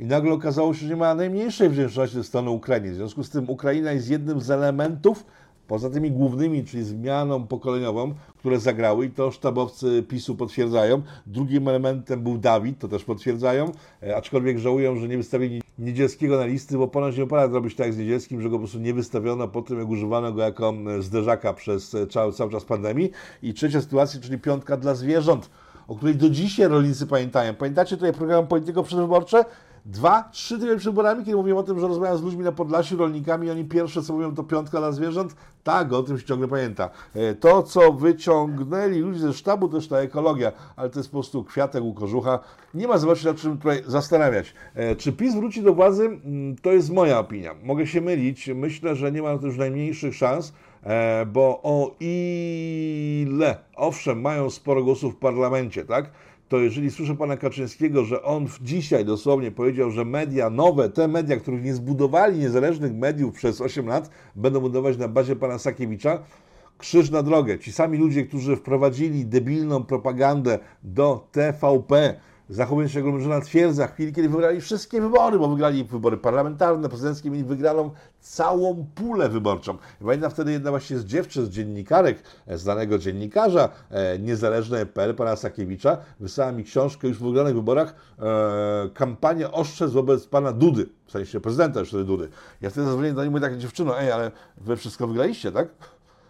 I 0.00 0.06
nagle 0.06 0.32
okazało 0.32 0.74
się, 0.74 0.80
że 0.80 0.88
nie 0.88 0.96
ma 0.96 1.14
najmniejszej 1.14 1.68
wdzięczności 1.68 2.16
ze 2.16 2.24
strony 2.24 2.50
Ukrainy. 2.50 2.92
W 2.92 2.94
związku 2.94 3.24
z 3.24 3.30
tym 3.30 3.50
Ukraina 3.50 3.92
jest 3.92 4.10
jednym 4.10 4.40
z 4.40 4.50
elementów 4.50 5.24
Poza 5.68 5.90
tymi 5.90 6.10
głównymi, 6.10 6.64
czyli 6.64 6.84
zmianą 6.84 7.46
pokoleniową, 7.46 8.14
które 8.36 8.60
zagrały 8.60 9.06
i 9.06 9.10
to 9.10 9.30
sztabowcy 9.30 10.04
PiSu 10.08 10.36
potwierdzają. 10.36 11.02
Drugim 11.26 11.68
elementem 11.68 12.22
był 12.22 12.38
Dawid, 12.38 12.78
to 12.78 12.88
też 12.88 13.04
potwierdzają, 13.04 13.72
e, 14.02 14.16
aczkolwiek 14.16 14.58
żałują, 14.58 14.96
że 14.96 15.08
nie 15.08 15.16
wystawili 15.16 15.62
Niedzielskiego 15.78 16.38
na 16.38 16.46
listy, 16.46 16.78
bo 16.78 16.88
ponoć 16.88 17.16
nie 17.16 17.24
opłaca 17.24 17.50
zrobić 17.50 17.74
tak 17.74 17.92
z 17.92 17.98
Niedzielskim, 17.98 18.42
że 18.42 18.48
go 18.50 18.56
po 18.56 18.58
prostu 18.58 18.78
nie 18.78 18.94
wystawiono 18.94 19.48
po 19.48 19.62
tym, 19.62 19.78
jak 19.78 19.88
używano 19.88 20.32
go 20.32 20.42
jako 20.42 20.74
zderzaka 21.00 21.52
przez 21.52 21.94
e, 21.94 22.06
cały, 22.06 22.32
cały 22.32 22.50
czas 22.50 22.64
pandemii. 22.64 23.10
I 23.42 23.54
trzecia 23.54 23.80
sytuacja, 23.80 24.20
czyli 24.20 24.38
piątka 24.38 24.76
dla 24.76 24.94
zwierząt, 24.94 25.50
o 25.88 25.96
której 25.96 26.14
do 26.16 26.30
dzisiaj 26.30 26.68
rolnicy 26.68 27.06
pamiętają. 27.06 27.54
Pamiętacie 27.54 27.96
tutaj 27.96 28.12
program 28.12 28.46
Polityko 28.46 28.82
Przedwyborcze? 28.82 29.44
Dwa, 29.88 30.28
trzy 30.32 30.54
tygodnie 30.54 30.78
przed 30.78 30.92
wyborami, 30.92 31.24
kiedy 31.24 31.36
mówiłem 31.36 31.58
o 31.58 31.62
tym, 31.62 31.80
że 31.80 31.88
rozmawiam 31.88 32.18
z 32.18 32.22
ludźmi 32.22 32.44
na 32.44 32.52
Podlasiu, 32.52 32.96
rolnikami, 32.96 33.50
oni 33.50 33.64
pierwsze 33.64 34.02
co 34.02 34.12
mówią 34.12 34.34
to 34.34 34.44
piątka 34.44 34.78
dla 34.78 34.92
zwierząt, 34.92 35.36
tak, 35.64 35.92
o 35.92 36.02
tym 36.02 36.18
się 36.18 36.24
ciągle 36.24 36.48
pamięta. 36.48 36.90
E, 37.14 37.34
to, 37.34 37.62
co 37.62 37.92
wyciągnęli 37.92 38.98
ludzie 38.98 39.20
ze 39.20 39.32
sztabu, 39.32 39.68
też 39.68 39.88
ta 39.88 39.98
ekologia, 39.98 40.52
ale 40.76 40.90
to 40.90 41.00
jest 41.00 41.10
po 41.10 41.16
prostu 41.16 41.44
kwiatek 41.44 41.84
u 41.84 41.94
kożucha. 41.94 42.38
Nie 42.74 42.88
ma 42.88 42.98
zobaczyć, 42.98 43.24
nad 43.24 43.36
czym 43.36 43.58
tutaj 43.58 43.82
zastanawiać. 43.86 44.54
E, 44.74 44.96
czy 44.96 45.12
PiS 45.12 45.34
wróci 45.34 45.62
do 45.62 45.74
władzy? 45.74 46.04
Mm, 46.04 46.56
to 46.56 46.72
jest 46.72 46.90
moja 46.90 47.18
opinia. 47.18 47.54
Mogę 47.62 47.86
się 47.86 48.00
mylić. 48.00 48.50
Myślę, 48.54 48.96
że 48.96 49.12
nie 49.12 49.22
ma 49.22 49.32
na 49.32 49.38
to 49.38 49.46
już 49.46 49.56
najmniejszych 49.56 50.14
szans, 50.14 50.52
e, 50.82 51.26
bo 51.26 51.60
o 51.62 51.94
ile, 52.00 53.58
owszem, 53.76 54.20
mają 54.20 54.50
sporo 54.50 54.84
głosów 54.84 55.14
w 55.14 55.18
parlamencie, 55.18 55.84
tak? 55.84 56.10
To 56.48 56.58
jeżeli 56.58 56.90
słyszę 56.90 57.16
pana 57.16 57.36
Kaczyńskiego, 57.36 58.04
że 58.04 58.22
on 58.22 58.46
dzisiaj 58.60 59.04
dosłownie 59.04 59.50
powiedział, 59.50 59.90
że 59.90 60.04
media 60.04 60.50
nowe, 60.50 60.88
te 60.88 61.08
media, 61.08 61.36
których 61.36 61.62
nie 61.62 61.74
zbudowali 61.74 62.38
niezależnych 62.38 62.94
mediów 62.94 63.34
przez 63.34 63.60
8 63.60 63.86
lat, 63.86 64.10
będą 64.36 64.60
budować 64.60 64.96
na 64.96 65.08
bazie 65.08 65.36
pana 65.36 65.58
Sakiewicza, 65.58 66.22
krzyż 66.78 67.10
na 67.10 67.22
drogę. 67.22 67.58
Ci 67.58 67.72
sami 67.72 67.98
ludzie, 67.98 68.24
którzy 68.24 68.56
wprowadzili 68.56 69.26
debilną 69.26 69.84
propagandę 69.84 70.58
do 70.82 71.28
TVP, 71.32 72.20
zachowując 72.50 72.92
się 72.92 73.00
jak 73.00 73.26
na 73.26 73.40
twierdza, 73.40 73.86
chwili, 73.86 74.12
kiedy 74.12 74.28
wygrali 74.28 74.60
wszystkie 74.60 75.00
wybory, 75.00 75.38
bo 75.38 75.48
wygrali 75.48 75.84
wybory 75.84 76.16
parlamentarne, 76.16 76.88
prezydenckie, 76.88 77.30
mieli 77.30 77.44
wygraną 77.44 77.90
całą 78.20 78.86
pulę 78.94 79.28
wyborczą. 79.28 79.74
I 80.00 80.04
pamiętam 80.04 80.30
wtedy 80.30 80.52
jedna 80.52 80.70
właśnie 80.70 80.98
z 80.98 81.04
dziewczyn, 81.04 81.46
z 81.46 81.48
dziennikarek, 81.48 82.22
e, 82.46 82.58
znanego 82.58 82.98
dziennikarza 82.98 83.68
e, 83.90 84.18
niezależnej.pl, 84.18 85.14
pana 85.14 85.36
Sakiewicza, 85.36 85.98
wysłała 86.20 86.52
mi 86.52 86.64
książkę 86.64 87.08
już 87.08 87.18
w 87.18 87.22
wygranych 87.22 87.54
wyborach, 87.54 87.94
e, 88.18 88.90
kampanię 88.94 89.52
oszczędz 89.52 89.92
wobec 89.92 90.26
pana 90.26 90.52
Dudy, 90.52 90.88
w 91.06 91.10
sensie 91.10 91.40
prezydenta 91.40 91.80
już 91.80 91.88
wtedy 91.88 92.04
Dudy. 92.04 92.28
Ja 92.60 92.70
wtedy 92.70 92.86
zadzwoniłem 92.86 93.16
do 93.16 93.22
niej 93.22 93.30
mówię 93.30 93.40
tak, 93.40 93.58
dziewczyno, 93.58 94.00
ej, 94.00 94.12
ale 94.12 94.30
wy 94.56 94.76
wszystko 94.76 95.06
wygraliście, 95.06 95.52
tak? 95.52 95.68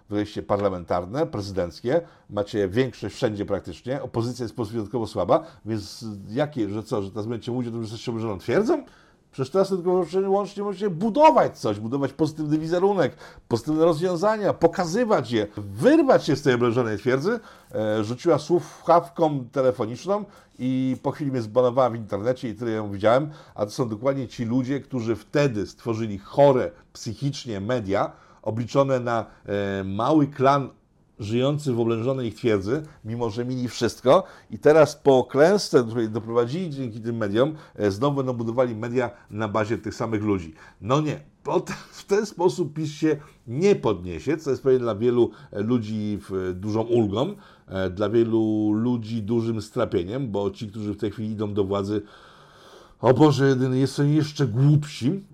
Wejście 0.08 0.42
parlamentarne, 0.42 1.26
prezydenckie, 1.26 2.00
macie 2.30 2.68
większość 2.68 3.14
wszędzie 3.14 3.46
praktycznie, 3.46 4.02
opozycja 4.02 4.42
jest 4.42 4.54
wyjątkowo 4.54 5.06
słaba, 5.06 5.44
więc 5.64 6.04
jakie, 6.28 6.68
że 6.68 6.82
co, 6.82 7.02
że 7.02 7.10
teraz 7.10 7.26
będziecie 7.26 7.52
mówić 7.52 7.68
o 7.68 7.70
tym, 7.70 7.80
że 7.80 7.84
jesteście 7.84 8.10
obrzeżoną 8.10 8.38
twierdzą? 8.38 8.84
Przecież 9.32 9.50
teraz 9.50 9.68
tylko 9.68 10.04
łącznie 10.26 10.62
możecie 10.62 10.90
budować 10.90 11.58
coś, 11.58 11.80
budować 11.80 12.12
pozytywny 12.12 12.58
wizerunek, 12.58 13.16
pozytywne 13.48 13.84
rozwiązania, 13.84 14.52
pokazywać 14.52 15.30
je, 15.30 15.46
wyrwać 15.56 16.24
się 16.24 16.36
z 16.36 16.42
tej 16.42 16.54
obrażonej 16.54 16.98
twierdzy. 16.98 17.40
E, 17.74 18.04
rzuciła 18.04 18.38
słuchawką 18.38 19.44
telefoniczną 19.52 20.24
i 20.58 20.96
po 21.02 21.10
chwili 21.10 21.30
mnie 21.30 21.42
zbanowała 21.42 21.90
w 21.90 21.94
internecie 21.94 22.48
i 22.48 22.54
tyle 22.54 22.70
ją 22.70 22.90
widziałem. 22.90 23.30
A 23.54 23.64
to 23.64 23.70
są 23.70 23.88
dokładnie 23.88 24.28
ci 24.28 24.44
ludzie, 24.44 24.80
którzy 24.80 25.16
wtedy 25.16 25.66
stworzyli 25.66 26.18
chore 26.18 26.70
psychicznie 26.92 27.60
media, 27.60 28.12
obliczone 28.42 29.00
na 29.00 29.26
e, 29.46 29.84
mały 29.84 30.26
klan 30.26 30.68
żyjący 31.18 31.72
w 31.72 31.80
oblężonej 31.80 32.32
twierdzy, 32.32 32.82
mimo 33.04 33.30
że 33.30 33.44
mieli 33.44 33.68
wszystko 33.68 34.24
i 34.50 34.58
teraz 34.58 34.96
po 34.96 35.24
klęsce, 35.24 35.84
której 35.84 36.08
doprowadzili 36.08 36.70
dzięki 36.70 37.00
tym 37.00 37.16
mediom, 37.16 37.54
e, 37.74 37.90
znowu 37.90 38.16
będą 38.16 38.32
budowali 38.32 38.76
media 38.76 39.10
na 39.30 39.48
bazie 39.48 39.78
tych 39.78 39.94
samych 39.94 40.22
ludzi. 40.22 40.54
No 40.80 41.00
nie, 41.00 41.20
w 41.92 42.04
ten 42.04 42.26
sposób 42.26 42.74
PiS 42.74 42.92
się 42.92 43.16
nie 43.46 43.76
podniesie, 43.76 44.36
co 44.36 44.50
jest 44.50 44.62
pewnie 44.62 44.78
dla 44.78 44.94
wielu 44.94 45.30
e, 45.52 45.60
ludzi 45.62 46.18
dużą 46.54 46.82
ulgą, 46.82 47.34
dla 47.90 48.08
wielu 48.08 48.72
ludzi 48.72 49.22
dużym 49.22 49.62
strapieniem, 49.62 50.30
bo 50.30 50.50
ci, 50.50 50.68
którzy 50.68 50.94
w 50.94 50.96
tej 50.96 51.10
chwili 51.10 51.30
idą 51.30 51.54
do 51.54 51.64
władzy, 51.64 52.02
o 53.00 53.14
Boże, 53.14 53.48
jedyny 53.48 53.86
są 53.86 54.04
jeszcze 54.04 54.46
głupsi, 54.46 55.24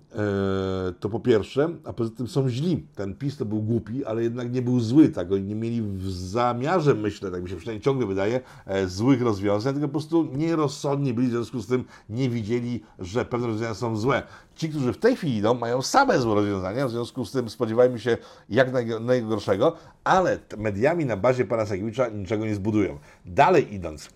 to 0.99 1.09
po 1.09 1.19
pierwsze, 1.19 1.69
a 1.83 1.93
poza 1.93 2.09
tym 2.09 2.27
są 2.27 2.49
źli. 2.49 2.87
Ten 2.95 3.15
PiS 3.15 3.37
to 3.37 3.45
był 3.45 3.61
głupi, 3.61 4.05
ale 4.05 4.23
jednak 4.23 4.51
nie 4.51 4.61
był 4.61 4.79
zły, 4.79 5.09
tak? 5.09 5.31
Oni 5.31 5.43
nie 5.43 5.55
mieli 5.55 5.81
w 5.81 6.11
zamiarze, 6.11 6.93
myślę, 6.93 7.31
tak 7.31 7.43
mi 7.43 7.49
się 7.49 7.55
przynajmniej 7.55 7.81
ciągle 7.81 8.07
wydaje, 8.07 8.39
e, 8.65 8.87
złych 8.87 9.21
rozwiązań, 9.21 9.73
tylko 9.73 9.87
po 9.87 9.91
prostu 9.91 10.27
nierozsądni 10.33 11.13
byli, 11.13 11.27
w 11.27 11.31
związku 11.31 11.59
z 11.59 11.67
tym 11.67 11.83
nie 12.09 12.29
widzieli, 12.29 12.83
że 12.99 13.25
pewne 13.25 13.47
rozwiązania 13.47 13.73
są 13.73 13.97
złe. 13.97 14.23
Ci, 14.55 14.69
którzy 14.69 14.93
w 14.93 14.97
tej 14.97 15.15
chwili 15.15 15.37
idą, 15.37 15.53
mają 15.53 15.81
same 15.81 16.19
złe 16.19 16.35
rozwiązania, 16.35 16.87
w 16.87 16.91
związku 16.91 17.25
z 17.25 17.31
tym 17.31 17.49
spodziewajmy 17.49 17.99
się 17.99 18.17
jak 18.49 18.71
najgorszego, 19.01 19.75
ale 20.03 20.39
mediami 20.57 21.05
na 21.05 21.17
bazie 21.17 21.45
pana 21.45 21.65
Sakiewicza 21.65 22.09
niczego 22.09 22.45
nie 22.45 22.55
zbudują. 22.55 22.97
Dalej 23.25 23.73
idąc, 23.73 24.09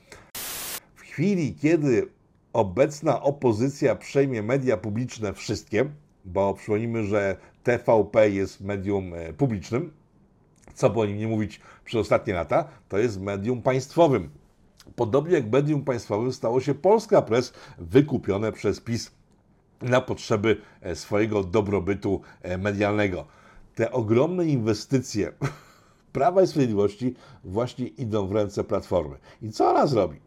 w 0.96 1.02
chwili, 1.02 1.56
kiedy 1.56 2.19
obecna 2.54 3.22
opozycja 3.22 3.96
przejmie 3.96 4.44
media 4.44 4.78
publiczne 4.78 5.34
wszystkie, 5.34 5.90
bo 6.26 6.54
przypomnijmy, 6.54 7.04
że 7.04 7.38
TVP 7.64 8.30
jest 8.30 8.62
medium 8.62 9.14
e, 9.14 9.34
publicznym, 9.34 9.92
co 10.74 10.90
po 10.90 11.06
nim 11.06 11.18
nie 11.18 11.28
mówić 11.28 11.62
przez 11.86 12.02
ostatnie 12.02 12.34
lata, 12.34 12.68
to 12.90 12.98
jest 12.98 13.22
medium 13.22 13.62
państwowym. 13.62 14.30
Podobnie 14.96 15.34
jak 15.34 15.52
medium 15.52 15.84
państwowym 15.84 16.34
stało 16.34 16.62
się 16.62 16.76
Polska 16.76 17.22
Press, 17.22 17.54
wykupione 17.78 18.52
przez 18.52 18.82
PiS 18.82 19.12
na 19.82 20.02
potrzeby 20.02 20.62
e, 20.82 20.96
swojego 20.96 21.44
dobrobytu 21.44 22.22
e, 22.42 22.58
medialnego. 22.58 23.26
Te 23.76 23.92
ogromne 23.92 24.46
inwestycje 24.46 25.32
Prawa 26.14 26.42
i 26.42 26.48
Sprawiedliwości 26.48 27.16
właśnie 27.44 27.88
idą 27.88 28.28
w 28.28 28.32
ręce 28.32 28.64
Platformy. 28.64 29.18
I 29.42 29.52
co 29.52 29.70
ona 29.70 29.88
zrobi, 29.88 30.20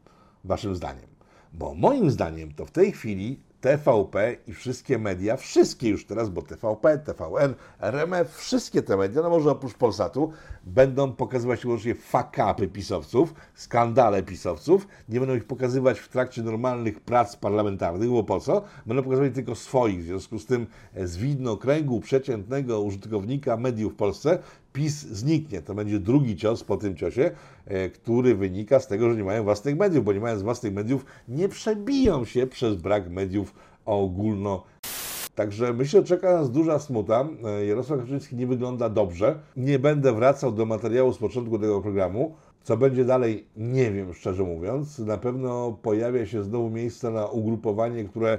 waszym 0.45 0.77
zdaniem? 0.77 1.12
Bo 1.55 1.75
moim 1.75 2.11
zdaniem 2.11 2.55
to 2.55 2.67
w 2.67 2.71
tej 2.71 2.93
chwili 2.93 3.41
TVP 3.63 4.37
i 4.47 4.53
wszystkie 4.53 4.99
media, 4.99 5.37
wszystkie 5.37 5.89
już 5.89 6.07
teraz, 6.07 6.31
bo 6.31 6.43
TVP, 6.43 6.99
TVN, 6.99 7.55
RMF, 7.81 8.37
wszystkie 8.37 8.83
te 8.83 8.97
media, 8.97 9.23
no 9.23 9.31
może 9.31 9.51
oprócz 9.51 9.75
Polsatu, 9.75 10.33
będą 10.65 11.13
pokazywać 11.13 11.63
wyłącznie 11.63 11.95
fakapy 11.95 12.69
pisowców, 12.69 13.35
skandale 13.55 14.23
pisowców, 14.23 14.89
nie 15.09 15.21
będą 15.21 15.35
ich 15.35 15.45
pokazywać 15.45 15.99
w 15.99 16.09
trakcie 16.09 16.43
normalnych 16.43 17.01
prac 17.01 17.37
parlamentarnych, 17.37 18.11
bo 18.11 18.25
po 18.25 18.41
co? 18.41 18.63
Będą 18.87 19.03
pokazywać 19.03 19.35
tylko 19.35 19.55
swoich, 19.55 20.03
w 20.03 20.07
związku 20.07 20.39
z 20.39 20.47
tym 20.47 20.67
z 20.97 21.17
widnokręgu 21.17 22.01
przeciętnego 22.01 22.81
użytkownika 22.81 23.57
mediów 23.57 23.93
w 23.93 23.97
Polsce 23.97 24.39
PiS 24.73 25.07
zniknie. 25.07 25.63
To 25.63 25.75
będzie 25.75 25.99
drugi 25.99 26.37
cios 26.37 26.65
po 26.65 26.77
tym 26.77 26.97
ciosie, 26.97 27.31
e, 27.67 27.89
który 27.89 28.35
wynika 28.35 28.81
z 28.81 28.87
tego, 28.87 29.11
że 29.11 29.17
nie 29.17 29.25
mają 29.25 29.45
własnych 29.45 29.77
mediów, 29.77 30.05
bo 30.05 30.13
nie 30.13 30.21
mając 30.21 30.43
własnych 30.43 30.73
mediów 30.73 31.05
nie 31.29 31.49
przebiją 31.49 32.25
się 32.25 32.47
przez 32.47 32.77
brak 32.77 33.11
mediów 33.11 33.55
ogólno. 33.85 34.63
Także 35.35 35.73
myślę, 35.73 36.01
że 36.01 36.07
czeka 36.07 36.33
nas 36.33 36.51
duża 36.51 36.79
smuta. 36.79 37.29
E, 37.45 37.67
Jarosław 37.67 38.01
Kaczyński 38.01 38.37
nie 38.37 38.47
wygląda 38.47 38.89
dobrze. 38.89 39.39
Nie 39.57 39.79
będę 39.79 40.13
wracał 40.13 40.53
do 40.53 40.67
materiału 40.67 41.13
z 41.13 41.19
początku 41.19 41.59
tego 41.59 41.81
programu. 41.81 42.35
Co 42.63 42.77
będzie 42.77 43.05
dalej, 43.05 43.47
nie 43.57 43.93
wiem, 43.93 44.15
szczerze 44.15 44.43
mówiąc. 44.43 44.99
Na 44.99 45.19
pewno 45.19 45.79
pojawia 45.83 46.27
się 46.27 46.43
znowu 46.43 46.71
miejsce 46.71 47.11
na 47.11 47.27
ugrupowanie, 47.27 48.05
które 48.05 48.39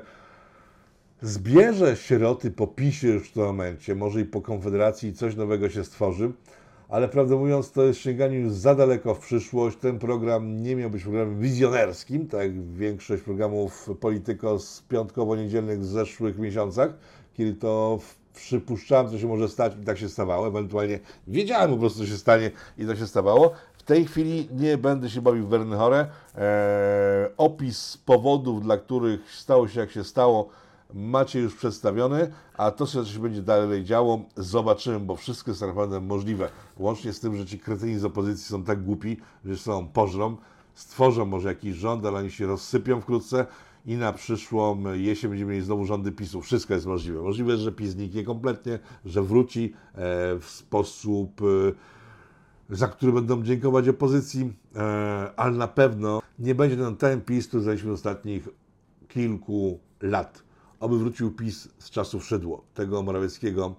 zbierze 1.24 1.96
sieroty 1.96 2.52
po 2.52 2.68
PiSie 2.68 3.08
już 3.08 3.30
w 3.30 3.34
tym 3.34 3.44
momencie, 3.44 3.96
może 3.96 4.22
i 4.22 4.26
po 4.26 4.42
Konfederacji 4.42 5.14
coś 5.14 5.36
nowego 5.36 5.70
się 5.70 5.84
stworzy, 5.84 6.32
ale 6.90 7.08
prawdę 7.08 7.36
mówiąc 7.36 7.72
to 7.72 7.84
jest 7.84 8.00
sięganie 8.00 8.38
już 8.38 8.54
za 8.54 8.76
daleko 8.76 9.16
w 9.16 9.20
przyszłość. 9.20 9.78
Ten 9.78 10.00
program 10.00 10.64
nie 10.64 10.76
miał 10.76 10.90
być 10.90 11.04
programem 11.04 11.40
wizjonerskim, 11.40 12.28
tak 12.28 12.42
jak 12.42 12.64
większość 12.64 13.24
programów 13.24 13.90
Polityko 14.00 14.60
z 14.60 14.84
piątkowo-niedzielnych 14.90 15.86
zeszłych 15.86 16.38
miesiącach, 16.38 16.94
kiedy 17.34 17.54
to 17.54 18.00
przypuszczałem, 18.36 19.12
co 19.12 19.20
się 19.20 19.28
może 19.28 19.50
stać 19.50 19.74
i 19.82 19.86
tak 19.86 19.98
się 19.98 20.10
stawało, 20.10 20.48
ewentualnie 20.48 21.00
wiedziałem 21.28 21.72
po 21.72 21.78
prostu, 21.78 22.00
co 22.00 22.06
się 22.06 22.18
stanie 22.18 22.52
i 22.78 22.86
to 22.86 22.96
się 22.96 23.08
stawało. 23.08 23.52
W 23.78 23.84
tej 23.84 24.06
chwili 24.06 24.50
nie 24.52 24.78
będę 24.78 25.10
się 25.10 25.22
bawił 25.22 25.48
w 25.48 25.50
Wernechorę. 25.50 26.08
Eee, 26.36 27.30
opis 27.38 27.98
powodów, 28.06 28.62
dla 28.62 28.78
których 28.78 29.32
stało 29.32 29.68
się 29.68 29.80
jak 29.80 29.92
się 29.92 30.04
stało, 30.04 30.50
macie 30.94 31.40
już 31.40 31.56
przedstawiony, 31.56 32.32
a 32.58 32.72
to, 32.72 32.88
co 32.88 33.06
się 33.06 33.20
będzie 33.20 33.42
dalej 33.42 33.84
działo, 33.84 34.22
zobaczymy, 34.36 35.00
bo 35.00 35.16
wszystko 35.16 35.52
jest 35.52 35.60
tak 35.60 35.70
naprawdę 35.70 36.02
możliwe. 36.02 36.50
Łącznie 36.78 37.14
z 37.14 37.20
tym, 37.20 37.38
że 37.38 37.46
ci 37.46 37.60
kretyni 37.60 38.00
z 38.00 38.06
opozycji 38.06 38.46
są 38.46 38.64
tak 38.64 38.84
głupi, 38.84 39.18
że 39.46 39.58
są 39.58 39.88
pożrą, 39.88 40.38
stworzą 40.74 41.26
może 41.26 41.50
jakiś 41.50 41.76
rząd, 41.76 42.06
ale 42.06 42.20
oni 42.20 42.32
się 42.32 42.46
rozsypią 42.46 43.02
wkrótce 43.02 43.46
i 43.86 43.96
na 43.96 44.14
przyszłą 44.14 44.94
jesień 44.94 45.30
będziemy 45.30 45.52
mieli 45.52 45.66
znowu 45.66 45.86
rządy 45.86 46.12
PiSu. 46.12 46.42
Wszystko 46.42 46.74
jest 46.74 46.86
możliwe. 46.86 47.22
Możliwe 47.22 47.58
że 47.58 47.72
PiS 47.72 47.90
zniknie 47.90 48.24
kompletnie, 48.24 48.80
że 49.06 49.24
wróci 49.24 49.74
e, 49.74 50.00
w 50.40 50.46
sposób, 50.46 51.42
e, 52.70 52.76
za 52.76 52.88
który 52.88 53.12
będą 53.12 53.44
dziękować 53.44 53.88
opozycji, 53.88 54.54
e, 54.76 55.32
ale 55.36 55.58
na 55.58 55.68
pewno 55.68 56.22
nie 56.40 56.56
będzie 56.56 56.78
ten, 56.78 56.96
ten 56.96 57.22
PiS, 57.22 57.48
który 57.48 57.64
znaliśmy 57.64 57.92
ostatnich 57.92 58.50
kilku 59.08 59.80
lat 60.02 60.43
aby 60.84 61.00
wrócił 61.00 61.32
PiS 61.32 61.70
z 61.80 61.90
czasów 61.90 62.26
Szydło. 62.26 62.64
Tego 62.74 63.04
Morawieckiego 63.04 63.76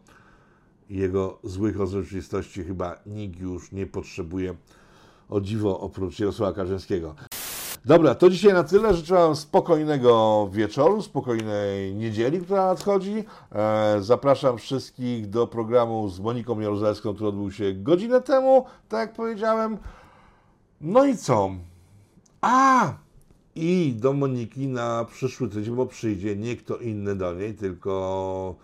i 0.91 0.97
jego 0.97 1.39
złych 1.43 1.77
rozrzeczywistości 1.77 2.65
chyba 2.65 2.97
nikt 3.07 3.41
już 3.41 3.73
nie 3.73 3.87
potrzebuje. 3.87 4.55
O 5.29 5.41
dziwo 5.41 5.81
oprócz 5.81 6.19
Jarosława 6.19 6.53
Kaczyńskiego. 6.53 7.15
Dobra, 7.85 8.15
to 8.15 8.31
dzisiaj 8.31 8.53
na 8.53 8.65
tyle. 8.65 8.95
Życzę 8.95 9.15
Wam 9.15 9.37
spokojnego 9.37 10.49
wieczoru, 10.53 11.03
spokojnej 11.03 11.95
niedzieli, 11.95 12.41
która 12.41 12.67
nadchodzi. 12.67 13.25
E, 13.53 13.97
zapraszam 14.01 14.59
wszystkich 14.59 15.31
do 15.31 15.47
programu 15.47 16.09
z 16.09 16.21
Moniką 16.21 16.61
Jaruzelską, 16.61 17.15
który 17.15 17.29
odbył 17.29 17.53
się 17.53 17.73
godzinę 17.75 18.21
temu, 18.21 18.65
tak 18.89 19.01
jak 19.01 19.17
powiedziałem. 19.17 19.79
No 20.81 21.05
i 21.05 21.17
co? 21.17 21.51
A! 22.41 23.04
I 23.57 23.95
do 23.99 24.13
Moniki 24.13 24.67
na 24.67 25.05
przyszły 25.05 25.49
tydzień, 25.49 25.75
bo 25.75 25.87
przyjdzie 25.87 26.37
nie 26.37 26.57
kto 26.57 26.77
inny 26.77 27.17
do 27.17 27.35
niej, 27.35 27.55
tylko 27.55 28.55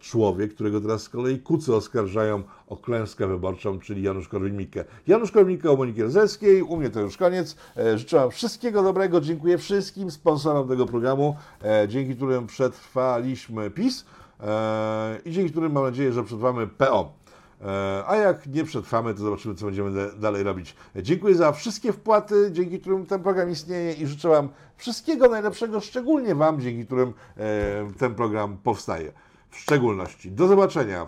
człowiek, 0.00 0.54
którego 0.54 0.80
teraz 0.80 1.02
z 1.02 1.08
kolei 1.08 1.38
kucy 1.38 1.74
oskarżają 1.74 2.42
o 2.68 2.76
klęskę 2.76 3.26
wyborczą, 3.26 3.80
czyli 3.80 4.02
Janusz 4.02 4.28
Korwin-Mikke. 4.28 4.84
Janusz 5.06 5.32
Korwin-Mikke 5.32 5.70
o 5.70 5.76
Moniki 5.76 6.02
Rozelskiej, 6.02 6.62
u 6.62 6.76
mnie 6.76 6.90
to 6.90 7.00
już 7.00 7.16
koniec. 7.16 7.56
E, 7.76 7.98
życzę 7.98 8.16
Wam 8.16 8.30
wszystkiego 8.30 8.82
dobrego, 8.82 9.20
dziękuję 9.20 9.58
wszystkim 9.58 10.10
sponsorom 10.10 10.68
tego 10.68 10.86
programu, 10.86 11.36
e, 11.64 11.88
dzięki 11.88 12.16
którym 12.16 12.46
przetrwaliśmy 12.46 13.70
PiS 13.70 14.04
e, 14.40 15.18
i 15.24 15.32
dzięki 15.32 15.50
którym 15.50 15.72
mam 15.72 15.84
nadzieję, 15.84 16.12
że 16.12 16.24
przetrwamy 16.24 16.66
PO. 16.66 17.17
E, 17.60 18.04
a 18.06 18.16
jak 18.16 18.46
nie 18.46 18.64
przetrwamy, 18.64 19.14
to 19.14 19.20
zobaczymy, 19.20 19.54
co 19.54 19.66
będziemy 19.66 20.10
dalej 20.18 20.42
robić. 20.42 20.76
Dziękuję 20.96 21.34
za 21.34 21.52
wszystkie 21.52 21.92
wpłaty, 21.92 22.50
dzięki 22.52 22.80
którym 22.80 23.06
ten 23.06 23.22
program 23.22 23.50
istnieje 23.50 23.92
i 23.92 24.06
życzę 24.06 24.28
Wam 24.28 24.48
wszystkiego 24.76 25.28
najlepszego, 25.28 25.80
szczególnie 25.80 26.34
Wam, 26.34 26.60
dzięki 26.60 26.86
którym 26.86 27.14
e, 27.36 27.92
ten 27.98 28.14
program 28.14 28.58
powstaje. 28.62 29.12
W 29.50 29.56
szczególności. 29.56 30.30
Do 30.30 30.46
zobaczenia. 30.46 31.02
E, 31.02 31.06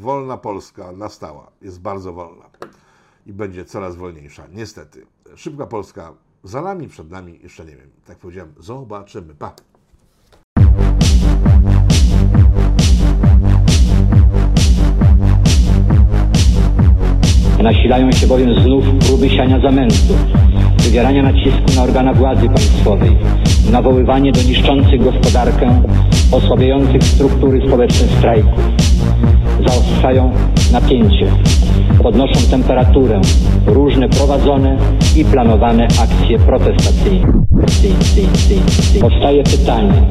wolna 0.00 0.36
Polska 0.36 0.92
nastała. 0.92 1.50
Jest 1.62 1.80
bardzo 1.80 2.12
wolna 2.12 2.50
i 3.26 3.32
będzie 3.32 3.64
coraz 3.64 3.96
wolniejsza. 3.96 4.42
Niestety. 4.52 5.06
Szybka 5.36 5.66
Polska 5.66 6.12
za 6.44 6.62
nami, 6.62 6.88
przed 6.88 7.10
nami, 7.10 7.38
jeszcze 7.42 7.64
nie 7.64 7.76
wiem. 7.76 7.90
Tak 8.06 8.18
powiedziałem, 8.18 8.54
zobaczymy. 8.58 9.34
Pa! 9.34 9.54
Nasilają 17.62 18.12
się 18.12 18.26
bowiem 18.26 18.62
znów 18.62 18.84
próby 19.06 19.30
siania 19.30 19.60
zamętu, 19.60 20.14
wywierania 20.78 21.22
nacisku 21.22 21.76
na 21.76 21.82
organa 21.82 22.12
władzy 22.14 22.46
państwowej, 22.46 23.16
nawoływanie 23.72 24.32
do 24.32 24.42
niszczących 24.42 25.04
gospodarkę, 25.04 25.82
osłabiających 26.32 27.04
struktury 27.04 27.66
społeczne 27.66 28.08
strajków. 28.18 28.64
Zaostrzają 29.66 30.32
napięcie, 30.72 31.26
podnoszą 32.02 32.40
temperaturę 32.50 33.20
różne 33.66 34.08
prowadzone 34.08 34.76
i 35.16 35.24
planowane 35.24 35.84
akcje 35.84 36.38
protestacyjne. 36.38 37.32
Powstaje 39.00 39.42
pytanie, 39.42 40.02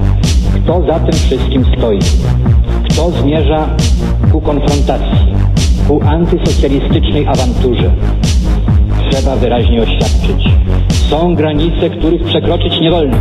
kto 0.55 0.81
za 0.87 0.99
tym 0.99 1.13
wszystkim 1.13 1.65
stoi? 1.77 1.99
Kto 2.89 3.11
zmierza 3.11 3.67
ku 4.31 4.41
konfrontacji? 4.41 5.27
Ku 5.87 6.01
antysocjalistycznej 6.03 7.27
awanturze. 7.27 7.91
Trzeba 9.09 9.35
wyraźnie 9.35 9.81
oświadczyć. 9.81 10.49
Są 11.09 11.35
granice, 11.35 11.89
których 11.89 12.23
przekroczyć 12.23 12.79
nie 12.81 12.91
wolno. 12.91 13.17